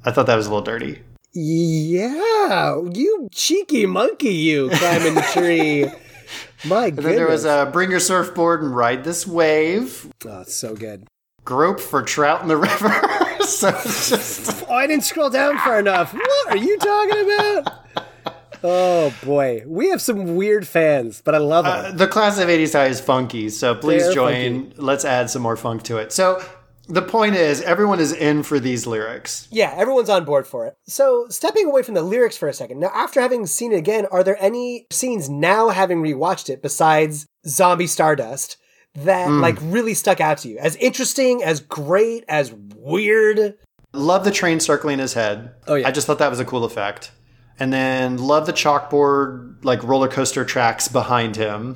[0.05, 1.01] I thought that was a little dirty.
[1.33, 5.85] Yeah, you cheeky monkey, you climbing the tree.
[6.65, 10.55] My And then there was a bring your surfboard and ride this wave, oh, it's
[10.55, 11.07] so good.
[11.45, 13.01] grope for trout in the river.
[13.59, 14.65] so just.
[14.67, 16.13] Oh, I didn't scroll down far enough.
[16.13, 17.85] What are you talking about?
[18.63, 21.85] Oh boy, we have some weird fans, but I love them.
[21.85, 24.73] Uh, the class of 80s high is funky, so please They're join.
[24.77, 26.11] Let's add some more funk to it.
[26.11, 26.43] So
[26.87, 29.47] the point is, everyone is in for these lyrics.
[29.51, 30.77] Yeah, everyone's on board for it.
[30.87, 34.05] So, stepping away from the lyrics for a second, now after having seen it again,
[34.11, 38.57] are there any scenes now having rewatched it besides Zombie Stardust
[38.97, 39.41] that mm.
[39.41, 40.57] like really stuck out to you?
[40.57, 43.55] As interesting, as great, as weird?
[43.93, 45.53] Love the train circling his head.
[45.67, 45.87] Oh, yeah.
[45.87, 47.11] I just thought that was a cool effect.
[47.59, 51.75] And then love the chalkboard, like roller coaster tracks behind him.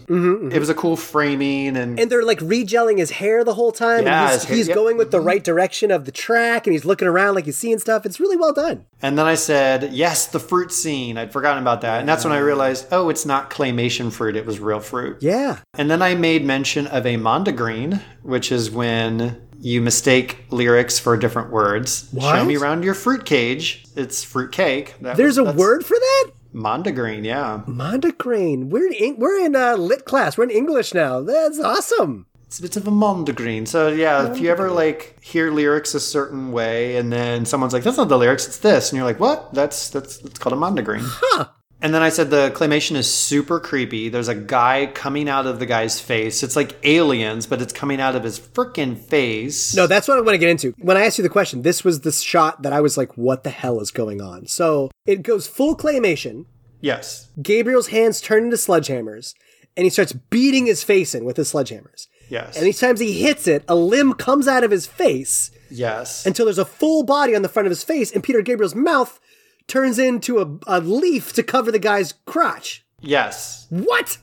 [0.51, 3.71] It was a cool framing and, Mm-hmm, And they're like regelling his hair the whole
[3.71, 4.03] time.
[4.05, 4.75] Yeah, and he's, hair- he's yeah.
[4.75, 7.79] going with the right direction of the track and he's looking around like he's seeing
[7.79, 8.05] stuff.
[8.05, 8.85] It's really well done.
[9.01, 11.17] and then I said, yes, the fruit scene.
[11.17, 11.99] I'd forgotten about that.
[12.01, 15.17] And that's when I realized, oh, it's not claymation fruit, it was real fruit.
[15.21, 15.59] Yeah.
[15.73, 21.15] And then I made mention of a mondegreen, which is when you mistake lyrics for
[21.15, 22.09] different words.
[22.19, 23.85] Show me around your fruit cage.
[23.95, 24.95] It's fruit cake.
[25.01, 26.31] That There's a word for that?
[26.53, 27.61] Mondegreen, yeah.
[27.67, 28.65] Mondegreen.
[28.69, 30.37] We're in, we're in uh, lit class.
[30.37, 31.21] We're in English now.
[31.21, 32.25] That's awesome.
[32.47, 33.65] It's a bit of a mondegreen.
[33.65, 37.83] So yeah, if you ever like hear lyrics a certain way and then someone's like,
[37.83, 39.53] That's not the lyrics, it's this and you're like, What?
[39.53, 41.03] That's that's that's called a mondegreen.
[41.03, 41.45] Huh.
[41.83, 44.09] And then I said the claymation is super creepy.
[44.09, 46.43] There's a guy coming out of the guy's face.
[46.43, 49.75] It's like aliens, but it's coming out of his freaking face.
[49.75, 50.73] No, that's what I want to get into.
[50.77, 53.43] When I asked you the question, this was the shot that I was like, what
[53.43, 54.45] the hell is going on?
[54.45, 56.45] So it goes full claymation.
[56.81, 57.29] Yes.
[57.41, 59.33] Gabriel's hands turn into sledgehammers,
[59.75, 62.07] and he starts beating his face in with his sledgehammers.
[62.29, 62.57] Yes.
[62.57, 66.25] And each time he hits it, a limb comes out of his face yes.
[66.25, 69.19] until there's a full body on the front of his face, and Peter Gabriel's mouth
[69.67, 72.85] turns into a, a leaf to cover the guy's crotch.
[72.99, 73.67] yes.
[73.69, 74.17] What?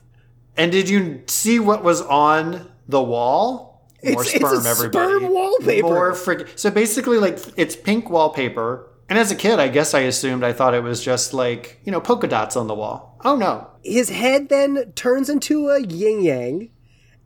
[0.57, 3.87] And did you see what was on the wall?
[4.03, 4.89] More It's- it's a everybody.
[5.07, 5.87] sperm wallpaper.
[5.87, 8.85] More frick- So basically, like it's pink wallpaper.
[9.09, 11.91] And as a kid, I guess I assumed I thought it was just like you
[11.91, 13.17] know polka dots on the wall.
[13.25, 13.67] Oh no!
[13.83, 16.69] His head then turns into a yin yang,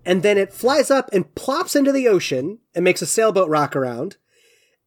[0.06, 3.76] and then it flies up and plops into the ocean and makes a sailboat rock
[3.76, 4.18] around.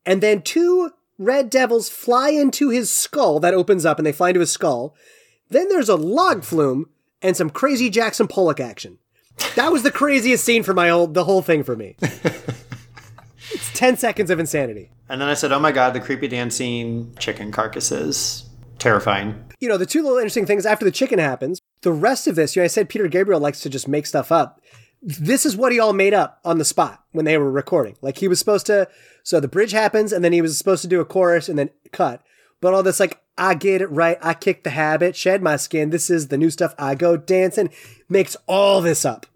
[0.07, 4.29] And then two red devils fly into his skull that opens up and they fly
[4.29, 4.95] into his skull.
[5.49, 6.91] Then there's a log flume
[7.23, 8.99] and some crazy Jackson Pollock action.
[9.55, 11.97] That was the craziest scene for my whole the whole thing for me.
[12.01, 14.91] it's 10 seconds of insanity.
[15.09, 18.49] And then I said, "Oh my god, the creepy dancing chicken carcasses,
[18.79, 22.37] terrifying." you know, the two little interesting things after the chicken happens, the rest of
[22.37, 24.61] this, you know, I said Peter Gabriel likes to just make stuff up.
[25.03, 27.97] This is what he all made up on the spot when they were recording.
[28.03, 28.89] Like he was supposed to,
[29.27, 31.71] so the bridge happens and then he was supposed to do a chorus and then
[31.91, 32.23] cut.
[32.61, 34.19] But all this, like, I get it right.
[34.23, 35.91] I kick the habit, shed my skin.
[35.91, 36.77] This is the new stuff.
[36.79, 37.71] I go dancing.
[38.09, 39.27] Makes all this up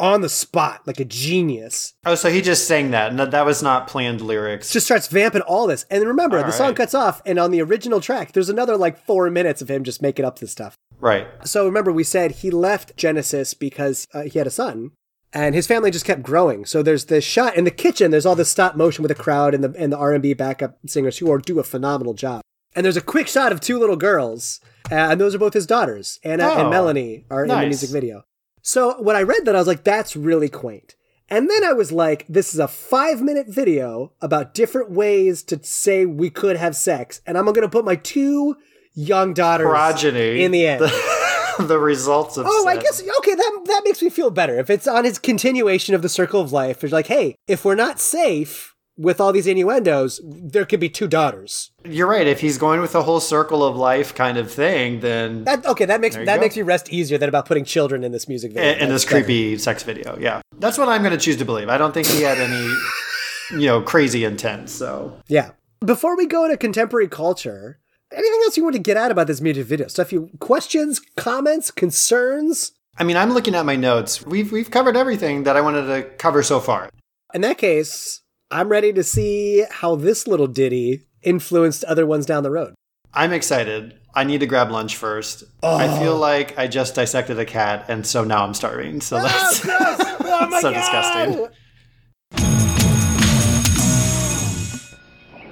[0.00, 1.94] on the spot like a genius.
[2.04, 4.72] Oh, so he just sang that, and that, was not planned lyrics.
[4.72, 5.86] Just starts vamping all this.
[5.88, 7.22] And remember, All the song cuts off.
[7.24, 10.40] And on the original track, there's another like four minutes of him just making up
[10.40, 10.76] this stuff.
[10.98, 11.28] right.
[11.44, 14.90] So remember, we said he left Genesis because uh, he had a son,
[15.32, 16.64] and his family just kept growing.
[16.64, 18.10] So there's this shot in the kitchen.
[18.10, 20.34] There's all this stop motion with the crowd and the and the R and B
[20.34, 22.42] backup singers who are do a phenomenal job.
[22.74, 24.60] And there's a quick shot of two little girls,
[24.90, 26.20] uh, and those are both his daughters.
[26.22, 28.24] Anna and Oh, Melanie are in the music video.
[28.62, 30.94] So when I read that, I was like, that's really quaint.
[31.30, 35.62] And then I was like, this is a five minute video about different ways to
[35.62, 37.20] say we could have sex.
[37.26, 38.56] And I'm going to put my two
[38.94, 40.80] young daughters Progeny in the end.
[41.66, 42.46] the results of.
[42.48, 43.34] Oh, I guess okay.
[43.34, 44.58] That that makes me feel better.
[44.58, 47.74] If it's on his continuation of the circle of life, it's like, hey, if we're
[47.74, 51.70] not safe, with all these innuendos, there could be two daughters.
[51.84, 52.26] You're right.
[52.26, 55.84] If he's going with the whole circle of life kind of thing, then That okay,
[55.84, 56.40] that makes that go.
[56.40, 58.72] makes me rest easier than about putting children in this music video.
[58.84, 59.24] in, this better.
[59.24, 61.68] creepy sex video, yeah, that's what I'm going to choose to believe.
[61.68, 62.74] I don't think he had any,
[63.52, 64.68] you know, crazy intent.
[64.68, 65.52] So Yeah.
[65.84, 67.78] Before we go to contemporary culture,
[68.12, 69.88] anything else you want to get out about this music video?
[69.88, 72.72] Stuff you questions, comments, concerns?
[72.96, 74.24] I mean, I'm looking at my notes.
[74.24, 76.90] We've we've covered everything that I wanted to cover so far.
[77.34, 82.42] In that case, I'm ready to see how this little ditty influenced other ones down
[82.42, 82.74] the road.
[83.14, 83.98] I'm excited.
[84.14, 85.44] I need to grab lunch first.
[85.62, 86.00] I oh.
[86.00, 89.00] feel like I just dissected a cat, and so now I'm starving.
[89.00, 89.62] So oh, that's
[90.40, 91.48] Oh so disgusting.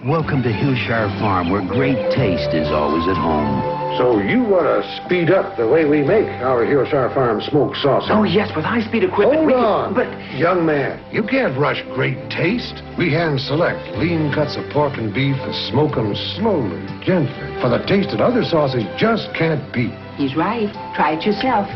[0.07, 3.59] Welcome to Hillshire Farm, where great taste is always at home.
[3.99, 8.11] So you want to speed up the way we make our Hillshire Farm smoked sausage?
[8.13, 9.39] Oh, yes, with high-speed equipment.
[9.43, 9.95] Hold we can- on.
[9.95, 12.83] But Young man, you can't rush great taste.
[12.97, 17.69] We hand select lean cuts of pork and beef and smoke them slowly, gently, for
[17.69, 19.93] the taste that other sausage just can't beat.
[20.17, 20.71] He's right.
[20.95, 21.67] Try it yourself.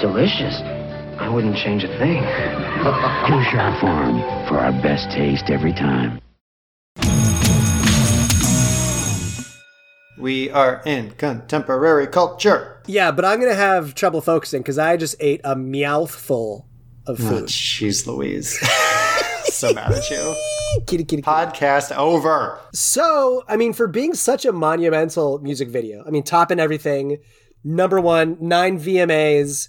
[0.00, 0.60] delicious.
[1.18, 2.20] I wouldn't change a thing.
[3.24, 6.20] Hillshire Farm, for our best taste every time.
[10.18, 12.80] We are in contemporary culture.
[12.86, 16.68] Yeah, but I'm gonna have trouble focusing because I just ate a mouthful
[17.06, 17.44] of Oh, food.
[17.46, 18.58] Jeez, Louise.
[19.44, 20.34] so mad at you.
[20.86, 21.22] Kitty, kitty, kitty.
[21.22, 22.58] Podcast over.
[22.72, 27.18] So, I mean, for being such a monumental music video, I mean, top topping everything,
[27.62, 29.68] number one, nine VMAs.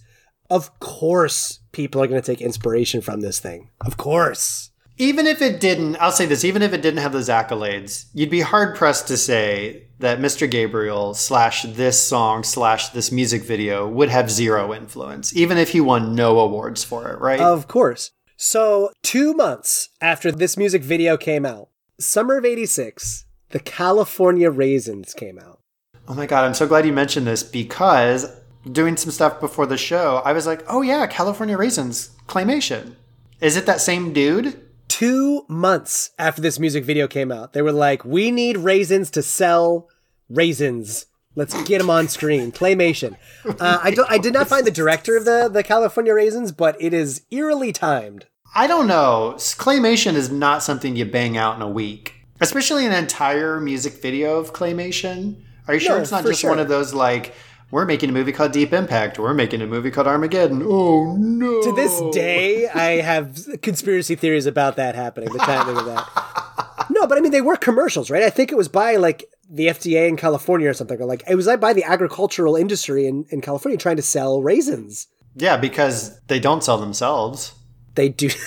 [0.50, 3.70] Of course, people are going to take inspiration from this thing.
[3.82, 4.72] Of course.
[4.98, 8.30] Even if it didn't, I'll say this, even if it didn't have those accolades, you'd
[8.30, 10.50] be hard pressed to say that Mr.
[10.50, 15.80] Gabriel slash this song slash this music video would have zero influence, even if he
[15.82, 17.40] won no awards for it, right?
[17.40, 18.12] Of course.
[18.38, 21.70] So, two months after this music video came out,
[22.00, 25.62] summer of 86, the California Raisins came out.
[26.10, 28.26] oh my God, I'm so glad you mentioned this because
[28.70, 32.96] doing some stuff before the show, I was like, oh yeah, California Raisins, Claymation.
[33.40, 34.60] Is it that same dude?
[34.96, 39.22] Two months after this music video came out, they were like, we need raisins to
[39.22, 39.90] sell
[40.30, 41.08] raisins.
[41.36, 42.54] Let's get them on screen.
[42.54, 43.18] Claymation.
[43.44, 46.82] Uh, I, don't, I did not find the director of the, the California Raisins, but
[46.82, 48.28] it is eerily timed.
[48.56, 49.34] I don't know.
[49.36, 54.38] Claymation is not something you bang out in a week, especially an entire music video
[54.38, 55.44] of Claymation.
[55.68, 56.52] Are you sure No, it's not just sure.
[56.52, 57.34] one of those like,
[57.76, 60.64] we're making a movie called Deep Impact, we're making a movie called Armageddon.
[60.66, 61.62] Oh no.
[61.62, 66.88] To this day, I have conspiracy theories about that happening, the timing of that.
[66.90, 68.24] No, but I mean, they were commercials, right?
[68.24, 71.36] I think it was by like the FDA in California or something, or like it
[71.36, 75.08] was like by the agricultural industry in, in California trying to sell raisins.
[75.36, 77.56] Yeah, because they don't sell themselves.
[77.96, 78.30] They do.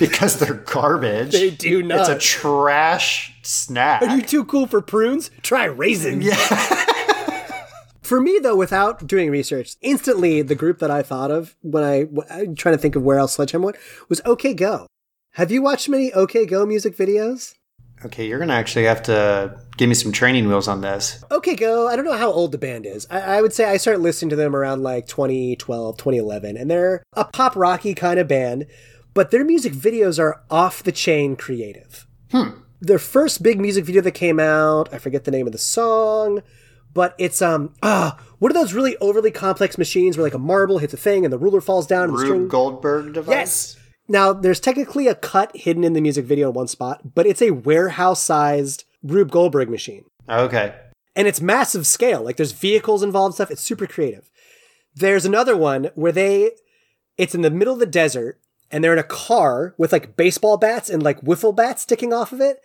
[0.00, 1.32] Because they're garbage.
[1.32, 2.00] They do not.
[2.00, 4.00] It's a trash snack.
[4.00, 5.30] Are you too cool for prunes?
[5.42, 6.24] Try raisins.
[6.24, 6.86] Yeah.
[8.10, 12.08] for me, though, without doing research, instantly the group that I thought of when I
[12.28, 13.76] I'm trying to think of where else Sledgehammer went
[14.08, 14.88] was OK Go.
[15.34, 17.54] Have you watched many OK Go music videos?
[18.04, 21.22] okay, you're gonna actually have to give me some training wheels on this.
[21.30, 23.06] OK Go, I don't know how old the band is.
[23.12, 27.04] I, I would say I started listening to them around like 2012, 2011, and they're
[27.12, 28.66] a pop rocky kind of band,
[29.14, 32.08] but their music videos are off the chain creative.
[32.32, 32.62] Hmm.
[32.80, 36.42] Their first big music video that came out, I forget the name of the song,
[36.92, 40.78] but it's um ah what are those really overly complex machines where like a marble
[40.78, 43.30] hits a thing and the ruler falls down and the string Rube Goldberg device.
[43.30, 43.76] Yes.
[44.10, 47.40] Now, there's technically a cut hidden in the music video in one spot, but it's
[47.40, 50.04] a warehouse sized Rube Goldberg machine.
[50.28, 50.74] Okay.
[51.14, 52.20] And it's massive scale.
[52.22, 53.50] Like there's vehicles involved and stuff.
[53.52, 54.28] It's super creative.
[54.96, 56.52] There's another one where they,
[57.16, 60.56] it's in the middle of the desert and they're in a car with like baseball
[60.56, 62.60] bats and like wiffle bats sticking off of it.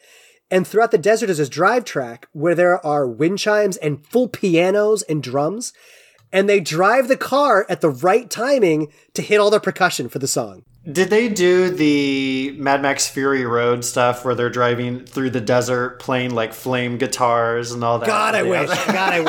[0.51, 4.27] And throughout the desert is this drive track where there are wind chimes and full
[4.27, 5.73] pianos and drums.
[6.31, 10.19] And they drive the car at the right timing to hit all the percussion for
[10.19, 10.63] the song.
[10.91, 15.99] Did they do the Mad Max Fury Road stuff where they're driving through the desert
[15.99, 18.05] playing like flame guitars and all that?
[18.05, 18.49] God, I Yeah.
[18.61, 18.85] wish.
[18.85, 19.19] God, I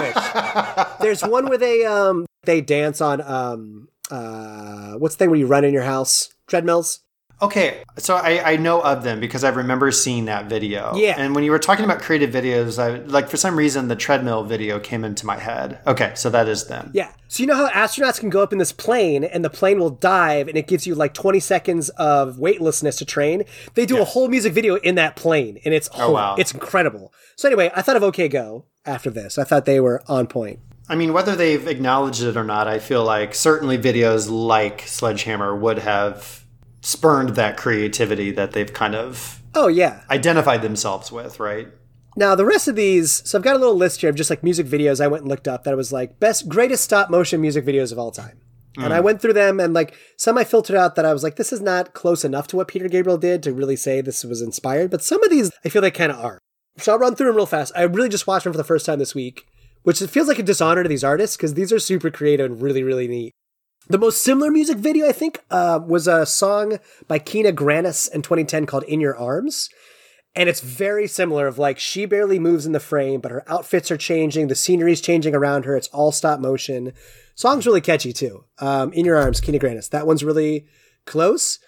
[0.86, 0.98] wish.
[1.00, 5.46] There's one where they um they dance on um uh what's the thing where you
[5.46, 7.00] run in your house treadmills.
[7.42, 10.94] Okay, so I, I know of them because I remember seeing that video.
[10.96, 11.16] Yeah.
[11.18, 14.42] And when you were talking about creative videos, I like for some reason the treadmill
[14.44, 15.78] video came into my head.
[15.86, 16.90] Okay, so that is them.
[16.94, 17.12] Yeah.
[17.28, 19.90] So you know how astronauts can go up in this plane and the plane will
[19.90, 23.42] dive and it gives you like 20 seconds of weightlessness to train.
[23.74, 26.36] They do a whole music video in that plane and it's Oh, wow.
[26.38, 27.12] it's incredible.
[27.36, 29.36] So anyway, I thought of OK Go after this.
[29.36, 30.60] I thought they were on point.
[30.88, 35.54] I mean, whether they've acknowledged it or not, I feel like certainly videos like Sledgehammer
[35.54, 36.45] would have
[36.86, 40.04] spurned that creativity that they've kind of Oh yeah.
[40.08, 41.66] identified themselves with, right?
[42.16, 44.44] Now the rest of these, so I've got a little list here of just like
[44.44, 47.64] music videos I went and looked up that was like best greatest stop motion music
[47.66, 48.40] videos of all time.
[48.78, 49.02] And I mm.
[49.02, 51.60] went through them and like some I filtered out that I was like, this is
[51.60, 54.92] not close enough to what Peter Gabriel did to really say this was inspired.
[54.92, 56.38] But some of these I feel they kind of are.
[56.78, 57.72] So I'll run through them real fast.
[57.74, 59.44] I really just watched them for the first time this week,
[59.82, 62.62] which it feels like a dishonor to these artists because these are super creative and
[62.62, 63.32] really, really neat.
[63.88, 68.20] The most similar music video, I think, uh, was a song by Kina Grannis in
[68.20, 69.70] 2010 called In Your Arms.
[70.34, 73.90] And it's very similar of like she barely moves in the frame, but her outfits
[73.92, 75.76] are changing, the scenery's changing around her.
[75.76, 76.94] It's all stop motion.
[77.36, 78.44] Song's really catchy too.
[78.58, 79.88] Um, In Your Arms, Kina Grannis.
[79.90, 80.66] That one's really
[81.04, 81.60] close.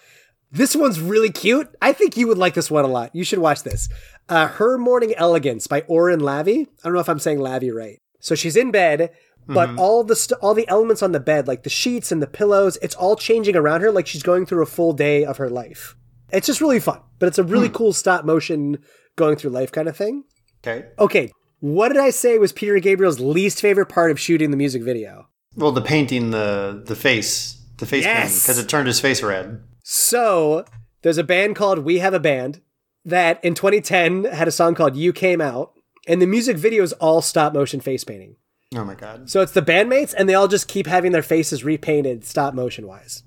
[0.50, 1.68] This one's really cute.
[1.80, 3.14] I think you would like this one a lot.
[3.14, 3.88] You should watch this.
[4.28, 6.62] Uh, Her Morning Elegance by Oren Lavie.
[6.62, 8.00] I don't know if I'm saying Lavie right.
[8.18, 9.12] So she's in bed,
[9.48, 9.78] but mm-hmm.
[9.78, 12.78] all the st- all the elements on the bed, like the sheets and the pillows,
[12.82, 15.96] it's all changing around her, like she's going through a full day of her life.
[16.30, 17.74] It's just really fun, but it's a really hmm.
[17.74, 18.78] cool stop motion
[19.16, 20.24] going through life kind of thing.
[20.62, 20.86] Okay.
[20.98, 24.82] Okay, what did I say was Peter Gabriel's least favorite part of shooting the music
[24.82, 25.28] video?
[25.56, 28.42] Well, the painting the the face, the face Yes.
[28.42, 29.62] because it turned his face red.
[29.82, 30.64] So
[31.02, 32.60] there's a band called We Have a Band
[33.04, 35.72] that in 2010 had a song called You Came Out,
[36.06, 38.36] and the music video is all stop motion face painting.
[38.74, 39.30] Oh my god.
[39.30, 42.86] So it's the bandmates, and they all just keep having their faces repainted stop motion
[42.86, 43.22] wise.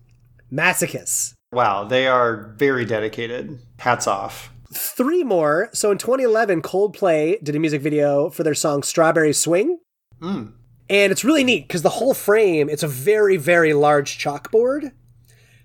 [0.51, 1.33] Masochists.
[1.51, 3.59] Wow, they are very dedicated.
[3.79, 4.53] Hats off.
[4.73, 5.69] Three more.
[5.73, 9.79] So in 2011, Coldplay did a music video for their song Strawberry Swing.
[10.21, 10.53] Mm.
[10.89, 14.91] And it's really neat because the whole frame, it's a very, very large chalkboard.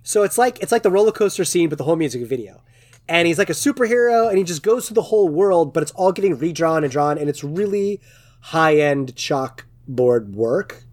[0.02, 2.62] So it's like it's like the roller coaster scene, but the whole music video.
[3.08, 5.92] And he's like a superhero, and he just goes through the whole world, but it's
[5.92, 8.00] all getting redrawn and drawn, and it's really
[8.40, 10.84] high end chalkboard work,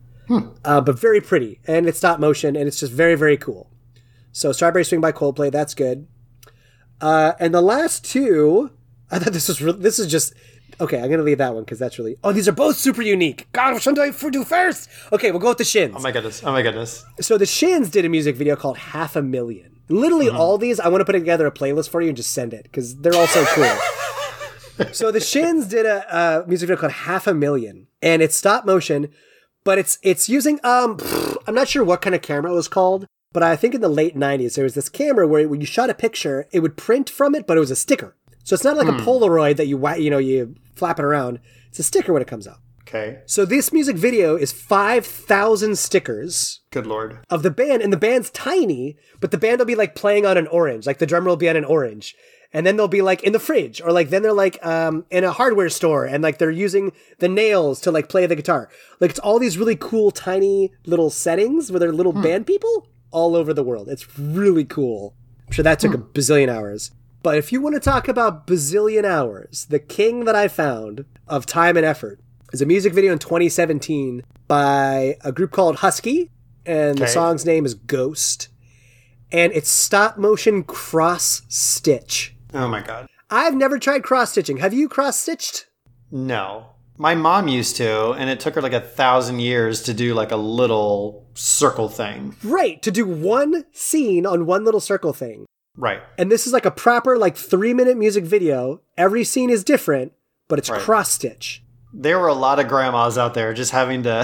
[0.66, 3.70] uh, but very pretty, and it's stop motion, and it's just very, very cool.
[4.32, 6.08] So Strawberry Swing by Coldplay, that's good.
[7.00, 8.72] Uh, and the last two,
[9.12, 10.34] I thought this was re- this is just
[10.80, 11.00] okay.
[11.00, 12.18] I'm gonna leave that one because that's really.
[12.24, 13.48] Oh, these are both super unique.
[13.52, 14.90] God, which one do I do first?
[15.12, 15.94] Okay, we'll go with the Shins.
[15.96, 16.42] Oh my goodness.
[16.44, 17.06] Oh my goodness.
[17.22, 19.74] So the Shins did a music video called Half a Million.
[19.90, 22.54] Literally all these, I want to put together a playlist for you and just send
[22.54, 23.66] it because they're all so cool.
[24.92, 28.66] so the Shins did a, a music video called Half a Million, and it's stop
[28.66, 29.10] motion,
[29.64, 30.98] but it's it's using um
[31.48, 33.90] I'm not sure what kind of camera it was called, but I think in the
[33.90, 37.10] late 90s there was this camera where when you shot a picture, it would print
[37.10, 38.16] from it, but it was a sticker.
[38.44, 41.40] So it's not like a Polaroid that you you know you flap it around.
[41.70, 42.58] It's a sticker when it comes out.
[42.88, 43.22] Okay.
[43.26, 47.20] So this music video is 5,000 stickers Good lord.
[47.30, 50.38] of the band, and the band's tiny, but the band will be like playing on
[50.38, 52.14] an orange, like the drummer will be on an orange.
[52.54, 55.24] And then they'll be like in the fridge, or like then they're like um, in
[55.24, 58.70] a hardware store, and like they're using the nails to like play the guitar.
[59.00, 63.36] Like it's all these really cool, tiny little settings where they're little band people all
[63.36, 63.90] over the world.
[63.90, 65.16] It's really cool.
[65.48, 66.92] I'm sure that took a bazillion hours.
[67.24, 71.46] But if you want to talk about bazillion hours, the king that I found of
[71.46, 72.20] time and effort
[72.52, 76.30] is a music video in 2017 by a group called Husky,
[76.66, 78.50] and the song's name is Ghost.
[79.32, 82.33] And it's stop motion cross stitch.
[82.54, 83.08] Oh my god.
[83.30, 84.58] I've never tried cross stitching.
[84.58, 85.68] Have you cross stitched?
[86.12, 86.68] No.
[86.98, 90.32] My mom used to, and it took her like a thousand years to do like
[90.32, 92.36] a little circle thing.
[92.44, 95.46] Right, to do one scene on one little circle thing.
[95.76, 96.02] Right.
[96.20, 98.82] And this is like a proper, like three minute music video.
[98.96, 100.14] Every scene is different,
[100.48, 100.80] but it's Right.
[100.80, 101.64] cross stitch.
[101.96, 104.24] There were a lot of grandmas out there just having to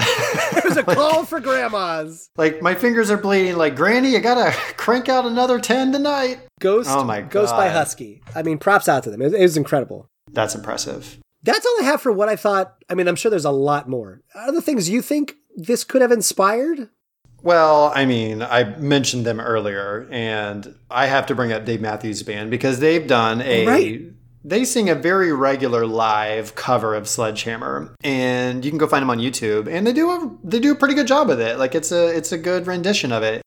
[0.62, 2.28] There's a call for grandmas.
[2.36, 6.88] like my fingers are bleeding like granny you gotta crank out another 10 tonight Ghost,
[6.90, 8.22] Oh my Ghost by Husky.
[8.34, 9.20] I mean, props out to them.
[9.22, 10.08] It, it was incredible.
[10.32, 12.76] that's impressive That's all I have for what I thought.
[12.88, 14.20] I mean, I'm sure there's a lot more.
[14.34, 16.88] Other things you think this could have inspired?
[17.42, 22.22] well i mean i mentioned them earlier and i have to bring up dave matthews
[22.22, 24.02] band because they've done a Right.
[24.44, 29.08] they sing a very regular live cover of sledgehammer and you can go find them
[29.08, 31.74] on youtube and they do a they do a pretty good job with it like
[31.74, 33.40] it's a it's a good rendition of it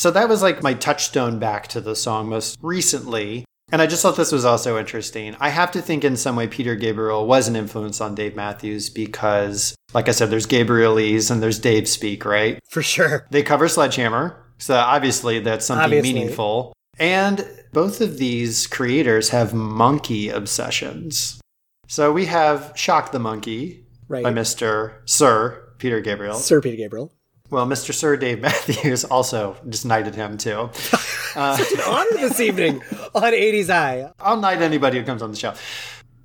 [0.00, 3.44] So that was like my touchstone back to the song most recently.
[3.70, 5.36] And I just thought this was also interesting.
[5.40, 8.88] I have to think in some way Peter Gabriel was an influence on Dave Matthews
[8.88, 12.58] because, like I said, there's Gabrielese and there's Dave Speak, right?
[12.70, 13.26] For sure.
[13.30, 14.42] They cover Sledgehammer.
[14.56, 16.14] So obviously that's something Obviously.
[16.14, 16.72] meaningful.
[16.98, 21.42] And both of these creators have monkey obsessions.
[21.88, 24.24] So we have Shock the Monkey Right.
[24.24, 24.94] by Mr.
[25.04, 26.36] Sir Peter Gabriel.
[26.36, 27.12] Sir Peter Gabriel.
[27.50, 27.92] Well, Mr.
[27.92, 30.70] Sir Dave Matthews also just knighted him too.
[31.36, 32.82] Uh, an Honor this evening
[33.14, 34.10] on 80s High.
[34.18, 35.54] I'll knight anybody who comes on the show.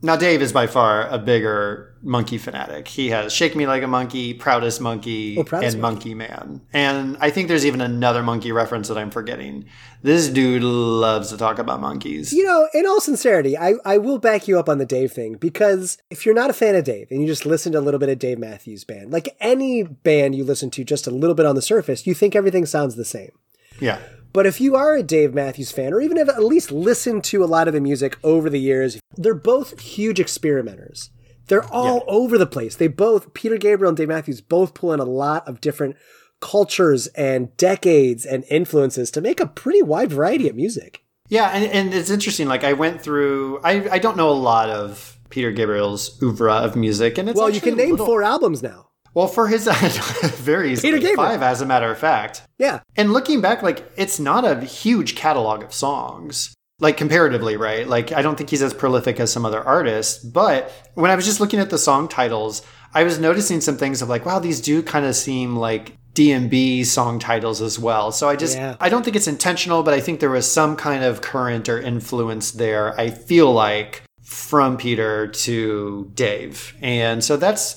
[0.02, 2.88] Now, Dave is by far a bigger monkey fanatic.
[2.88, 6.14] He has Shake Me Like a Monkey, Proudest Monkey, Oh, Proudest and Monkey.
[6.14, 6.62] Monkey Man.
[6.72, 9.66] And I think there's even another monkey reference that I'm forgetting.
[10.04, 12.32] This dude loves to talk about monkeys.
[12.32, 15.34] You know, in all sincerity, I, I will back you up on the Dave thing
[15.36, 18.00] because if you're not a fan of Dave and you just listen to a little
[18.00, 21.46] bit of Dave Matthews Band, like any band you listen to just a little bit
[21.48, 23.32] on the surface, you think everything sounds the same.
[23.80, 24.00] Yeah.
[24.32, 27.42] But if you are a Dave Matthews fan, or even have at least listened to
[27.42, 31.10] a lot of the music over the years, they're both huge experimenters.
[31.48, 32.76] They're all over the place.
[32.76, 35.96] They both, Peter Gabriel and Dave Matthews, both pull in a lot of different
[36.42, 41.04] cultures and decades and influences to make a pretty wide variety of music.
[41.30, 42.48] Yeah, and, and it's interesting.
[42.48, 46.76] Like, I went through, I, I don't know a lot of Peter Gabriel's oeuvre of
[46.76, 47.18] music.
[47.18, 48.90] and it's well, you can name little- four albums now.
[49.14, 49.66] Well, for his,
[50.36, 50.92] very easily.
[50.92, 51.30] Peter Gabriel.
[51.32, 52.42] Five, as a matter of fact.
[52.60, 52.82] Yeah.
[52.98, 57.88] And looking back, like it's not a huge catalog of songs, like comparatively, right?
[57.88, 60.24] Like I don't think he's as prolific as some other artists.
[60.24, 62.62] But when I was just looking at the song titles,
[62.94, 66.86] I was noticing some things of like, wow, these do kind of seem like DMB
[66.86, 68.12] song titles as well.
[68.12, 68.76] So I just, Yeah.
[68.80, 71.80] I don't think it's intentional, but I think there was some kind of current or
[71.80, 72.98] influence there.
[73.00, 77.76] I feel like from Peter to Dave, and so that's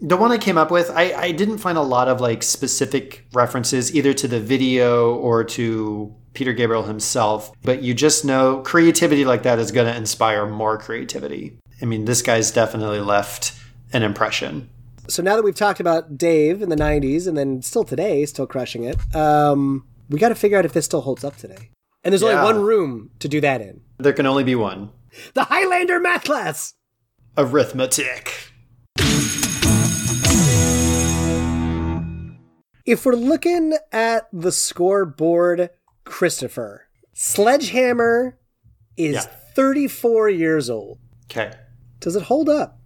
[0.00, 3.26] the one I came up with, I, I didn't find a lot of like specific
[3.32, 9.24] references either to the video or to Peter Gabriel himself, but you just know creativity
[9.24, 11.56] like that is going to inspire more creativity.
[11.80, 13.52] I mean, this guy's definitely left
[13.92, 14.68] an impression.
[15.08, 18.46] So now that we've talked about Dave in the 90s and then still today, still
[18.46, 21.70] crushing it, um, we got to figure out if this still holds up today.
[22.02, 22.40] And there's Yeah.
[22.40, 24.90] only one room to do that in There can only be one
[25.34, 26.74] the Highlander math class.
[27.38, 28.32] arithmetic.
[32.86, 35.70] If we're looking at the scoreboard,
[36.04, 38.38] Christopher, Sledgehammer
[38.96, 39.20] is Yeah.
[39.54, 40.98] 34 years old.
[41.30, 41.52] Okay.
[42.00, 42.78] Does it hold up?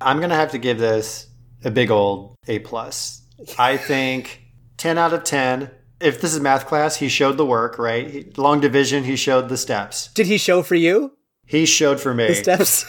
[0.00, 1.28] I'm going to have to give this
[1.64, 3.22] a big old A plus.
[3.58, 4.42] I think
[4.76, 5.70] 10 out of 10.
[6.00, 8.08] If this is math class, he showed the work, right?
[8.10, 10.08] He, long division, he showed the steps.
[10.08, 11.12] Did he show for you
[11.46, 12.26] He showed for me.
[12.28, 12.84] the steps?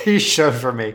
[0.04, 0.94] he showed for me.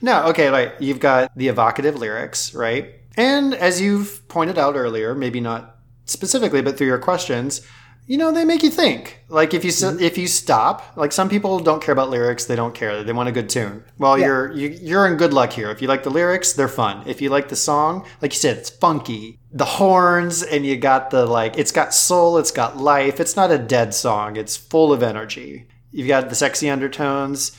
[0.00, 2.94] No, okay, like you've got the evocative lyrics, right?
[3.16, 5.76] And as you've pointed out earlier, maybe not
[6.10, 7.62] specifically, but through your questions,
[8.06, 9.22] you know, they make you think.
[9.28, 10.00] Like if you s mm-hmm.
[10.00, 13.04] if you stop, like some people don't care about lyrics, they don't care.
[13.04, 13.84] They want a good tune.
[13.98, 14.26] Well, Yeah.
[14.26, 15.70] you're you, you're in good luck here.
[15.70, 17.04] If you like the lyrics, they're fun.
[17.06, 19.38] If you like the song, like you said, it's funky.
[19.52, 23.20] The horns and you got the like it's got soul, it's got life.
[23.20, 24.36] It's not a dead song.
[24.36, 25.68] It's full of energy.
[25.92, 27.52] You've got the sexy undertones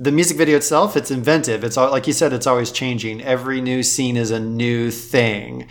[0.00, 3.60] the music video itself it's inventive it's all like you said it's always changing every
[3.60, 5.66] new scene is a new thing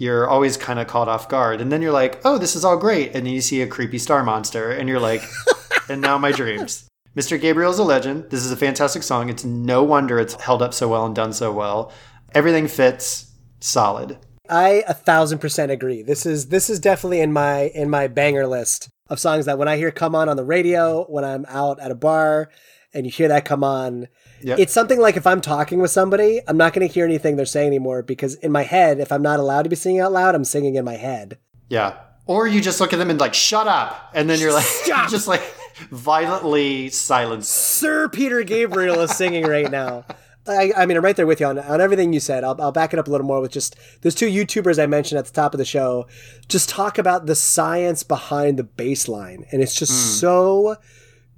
[0.00, 1.60] you're always kind of caught off guard.
[1.60, 3.14] And then you're like oh this is all great.
[3.14, 5.22] And then you see a creepy star monster and you're like
[5.88, 6.88] and now my dreams.
[7.16, 8.30] Mr gabriel's a legend.
[8.30, 9.28] This is a fantastic song.
[9.28, 11.92] It's no wonder it's held up so well and done so well.
[12.34, 14.16] Everything fits solid.
[14.48, 16.02] I a thousand percent agree.
[16.02, 19.68] This is this is definitely in my in my banger list of songs that when
[19.68, 22.50] I hear come on on the radio, when I'm out at a bar
[22.94, 24.08] and you hear that come on,
[24.42, 24.58] Yep.
[24.58, 27.46] it's something like if I'm talking with somebody, I'm not going to hear anything they're
[27.46, 30.34] saying anymore because in my head, if I'm not allowed to be singing out loud,
[30.34, 31.38] I'm singing in my head.
[31.68, 31.96] yeah
[32.30, 35.10] or you just look at them and like shut up and then you're like Stop.
[35.10, 35.42] just like
[35.90, 37.48] violently silence.
[37.48, 40.04] Sir Peter Gabriel is singing right now.
[40.46, 42.44] I, I mean, I'm right there with you on, on everything you said.
[42.44, 45.18] I'll, I'll back it up a little more with just those two YouTubers I mentioned
[45.18, 46.06] at the top of the show.
[46.48, 49.44] Just talk about the science behind the bass line.
[49.50, 50.18] And it's just hmm.
[50.18, 50.76] so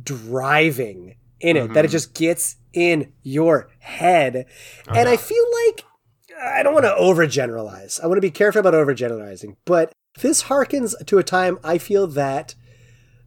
[0.03, 1.93] driving in it that it mm-hmm.
[1.93, 4.47] just gets in your head.
[4.89, 5.85] Oh, and I feel like
[6.43, 8.03] I don't want to overgeneralize.
[8.03, 9.57] I want to be careful about overgeneralizing.
[9.65, 12.55] But this harkens to a time I feel that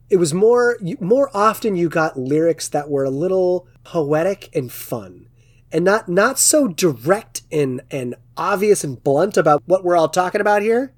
[0.10, 5.28] it was more more often you got lyrics that were a little poetic and fun
[5.72, 10.42] and not not so direct and and obvious and blunt about what we're all talking
[10.42, 10.94] about here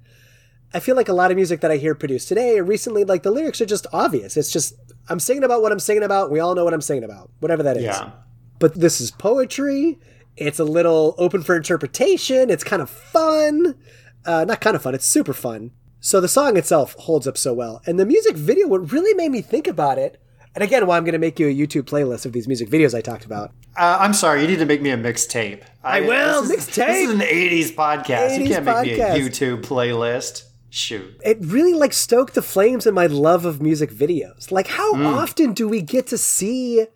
[0.74, 3.22] i feel like a lot of music that i hear produced today or recently like
[3.22, 4.74] the lyrics are just obvious it's just
[5.08, 7.62] i'm singing about what i'm singing about we all know what i'm singing about whatever
[7.62, 8.10] that is yeah
[8.58, 9.98] but this is poetry.
[10.36, 12.50] It's a little open for interpretation.
[12.50, 13.76] It's kind of fun.
[14.24, 15.72] Uh, not kind of fun, it's super fun.
[16.00, 17.82] So the song itself holds up so well.
[17.86, 20.20] And the music video, what really made me think about it,
[20.54, 22.94] and again, why I'm going to make you a YouTube playlist of these music videos
[22.94, 23.52] I talked about.
[23.76, 25.62] Uh, I'm sorry, you need to make me a mixtape.
[25.84, 26.86] I will, this mixtape.
[26.86, 28.38] This is an 80s podcast.
[28.40, 29.14] you can't make me a.
[29.16, 30.44] YouTube playlist.
[30.70, 31.18] Shoot.
[31.24, 34.50] it really like stoked the flames in my love of music videos.
[34.50, 36.86] Like, how often do we get to see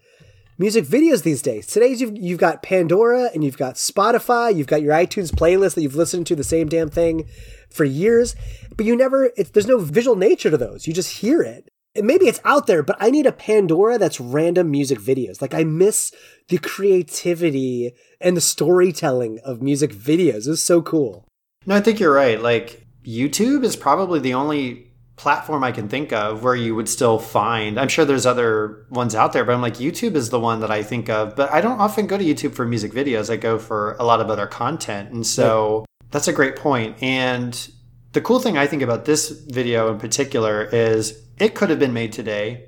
[0.62, 1.66] music videos these days?
[1.66, 5.82] Today's you've you've got Pandora and you've got Spotify, you've got your iTunes playlist that
[5.82, 7.26] you've listened to the same damn thing
[7.68, 8.36] for years,
[8.76, 9.30] but you never.
[9.36, 10.86] There's no visual nature to those.
[10.86, 11.68] You just hear it.
[11.94, 15.42] And maybe it's out there, but I need a Pandora that's random music videos.
[15.42, 16.10] Like I miss
[16.48, 20.48] the creativity and the storytelling of music videos.
[20.48, 21.26] It's so cool.
[21.66, 22.40] No, I think you're right.
[22.40, 24.91] Like YouTube is probably the only
[25.22, 27.78] platform I can think of where you would still find.
[27.78, 30.70] I'm sure there's other ones out there, but I'm like YouTube is the one that
[30.72, 31.36] I think of.
[31.36, 33.30] But I don't often go to YouTube for music videos.
[33.30, 35.12] I go for a lot of other content.
[35.12, 37.00] And so that's a great point.
[37.00, 37.70] And
[38.14, 41.92] the cool thing I think about this video in particular is it could have been
[41.92, 42.66] made today.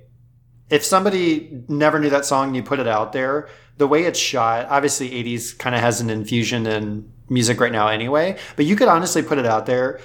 [0.70, 3.48] If somebody never knew that song and you put it out there,
[3.78, 7.88] the way it's shot, obviously 80s kind of has an infusion in music right now
[7.88, 9.98] anyway, but you could honestly put it out there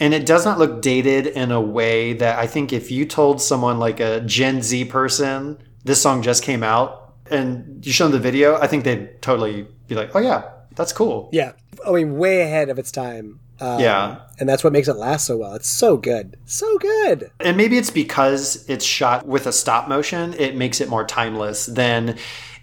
[0.00, 3.40] and it does not look dated in a way that I think if you told
[3.40, 8.12] someone like a Gen Z person this song just came out and you show them
[8.12, 10.44] the video, I think they'd totally be like, "Oh yeah,
[10.74, 11.52] that's cool." Yeah.
[11.86, 13.40] I mean, way ahead of its time.
[13.60, 14.18] Um, Yeah.
[14.38, 15.54] And that's what makes it last so well.
[15.54, 16.36] It's so good.
[16.44, 17.30] So good.
[17.40, 21.66] And maybe it's because it's shot with a stop motion, it makes it more timeless
[21.66, 22.16] than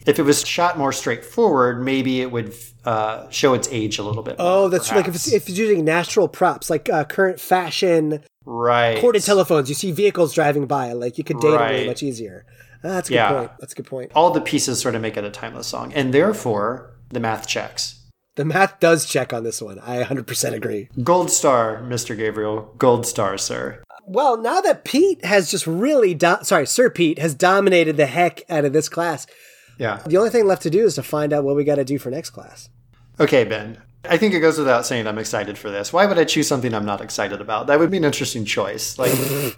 [0.06, 2.54] if it was shot more straightforward, maybe it would
[2.86, 4.36] uh, show its age a little bit.
[4.40, 9.00] Oh, that's like if it's, if it's using natural props, like uh, current fashion right.
[9.00, 12.46] corded telephones, you see vehicles driving by, like you could date it really much easier.
[12.84, 13.32] Ah, that's a good Yeah.
[13.34, 13.52] point.
[13.60, 14.12] That's a good point.
[14.16, 18.02] All the pieces sort of make it a timeless song, and therefore the math checks.
[18.36, 19.80] The math does check on this one.
[19.80, 20.90] I 100% agree.
[21.02, 22.18] Gold star, Mr.
[22.18, 22.74] Gabriel.
[22.78, 23.82] Gold star, sir.
[24.06, 28.44] Well, now that Pete has just really, do- sorry, Sir Pete has dominated the heck
[28.50, 29.26] out of this class,
[29.80, 30.02] Yeah.
[30.06, 31.98] the only thing left to do is to find out what we got to do
[31.98, 32.70] for next class.
[33.20, 33.78] Okay, Ben.
[34.08, 35.92] I think it goes without saying I'm excited for this.
[35.92, 37.68] Why would I choose something I'm not excited about?
[37.68, 39.00] That would be an interesting choice.
[39.00, 39.12] Like,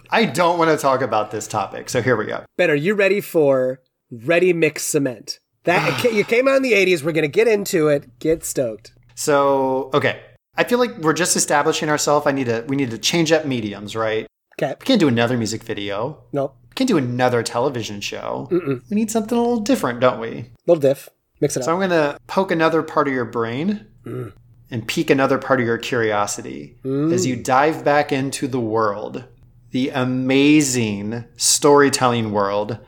[0.10, 2.44] I don't want to talk about this topic, so here we go.
[2.56, 3.80] Ben, are you ready for
[4.10, 5.40] Ready Mix Cement?
[5.64, 7.02] That you came out in the 80s.
[7.02, 8.18] We're going to get into it.
[8.20, 8.94] Get stoked.
[9.14, 10.22] So, okay.
[10.56, 12.26] I feel like we're just establishing ourselves.
[12.26, 14.26] I need to we need to change up mediums, right?
[14.60, 14.74] Okay.
[14.80, 16.18] We can't do another music video.
[16.32, 18.48] No, We can't do another television show.
[18.50, 20.28] We need something a little different, don't we?
[20.28, 21.10] A little diff.
[21.40, 21.74] Mix it So up.
[21.74, 24.32] I'm going to poke another part of your brain mm.
[24.70, 27.44] and pique another part of your curiosity as you mm.
[27.44, 29.24] dive back into the world,
[29.70, 32.78] the amazing storytelling world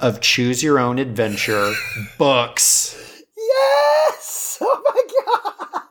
[0.00, 1.72] of choose your own adventure
[2.18, 3.22] books.
[3.36, 4.28] Yes!
[4.64, 5.82] Oh my god!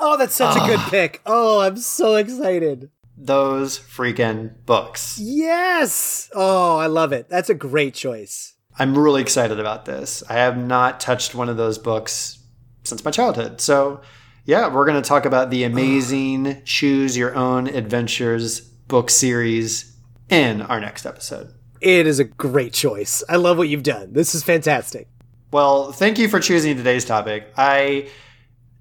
[0.00, 0.88] Oh, that's such a good ah.
[0.90, 1.20] pick.
[1.24, 2.90] Oh, I'm so excited.
[3.16, 5.20] Those freaking books.
[5.20, 6.30] Yes!
[6.34, 7.28] Oh, I love it.
[7.28, 8.54] That's a great choice.
[8.78, 10.22] I'm really excited about this.
[10.28, 12.38] I have not touched one of those books
[12.84, 13.60] since my childhood.
[13.60, 14.00] So,
[14.44, 19.96] yeah, we're going to talk about the amazing Choose Your Own Adventures book series
[20.28, 21.52] in our next episode.
[21.80, 23.22] It is a great choice.
[23.28, 24.12] I love what you've done.
[24.12, 25.08] This is fantastic.
[25.50, 27.52] Well, thank you for choosing today's topic.
[27.56, 28.08] I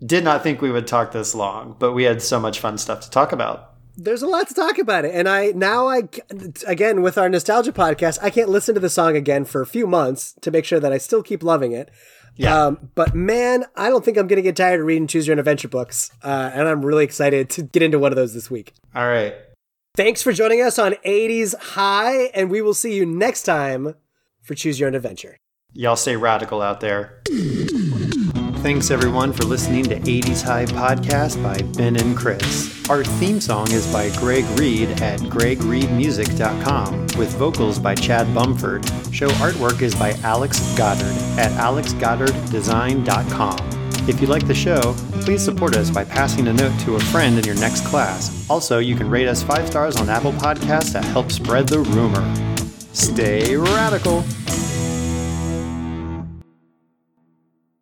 [0.06, 3.02] did not think we would talk this long, but we had so much fun stuff
[3.02, 3.66] to talk about.
[4.00, 6.04] There's a lot to talk about it, and I now I
[6.68, 9.88] again with our nostalgia podcast, I can't listen to the song again for a few
[9.88, 11.89] months to make sure that I still keep loving it.
[12.36, 12.66] Yeah.
[12.66, 15.39] Um, but man, I don't think I'm gonna get tired of reading Choose Your Own
[15.39, 18.74] Adventure books, uh, and I'm really excited to get into one of those this week.
[18.95, 19.34] All right.
[19.95, 23.95] Thanks for joining us on 80s High, and we will see you next time
[24.43, 25.39] for Choose Your Own Adventure.
[25.74, 27.24] Y'all stay radical out there.
[28.62, 32.88] Thanks everyone for listening to 80s High Podcast by Ben and Chris.
[32.89, 38.84] Our theme song is by Greg Reed at gregreedmusic.com with vocals by Chad Bumford.
[39.14, 44.10] Show artwork is by Alex Goddard at alexgoddarddesign.com.
[44.10, 47.38] If you like the show, please support us by passing a note to a friend
[47.38, 48.49] in your next class.
[48.49, 52.23] Also, you can rate us 5 stars on Apple Podcasts to help spread the rumor.
[52.91, 54.26] Stay radical.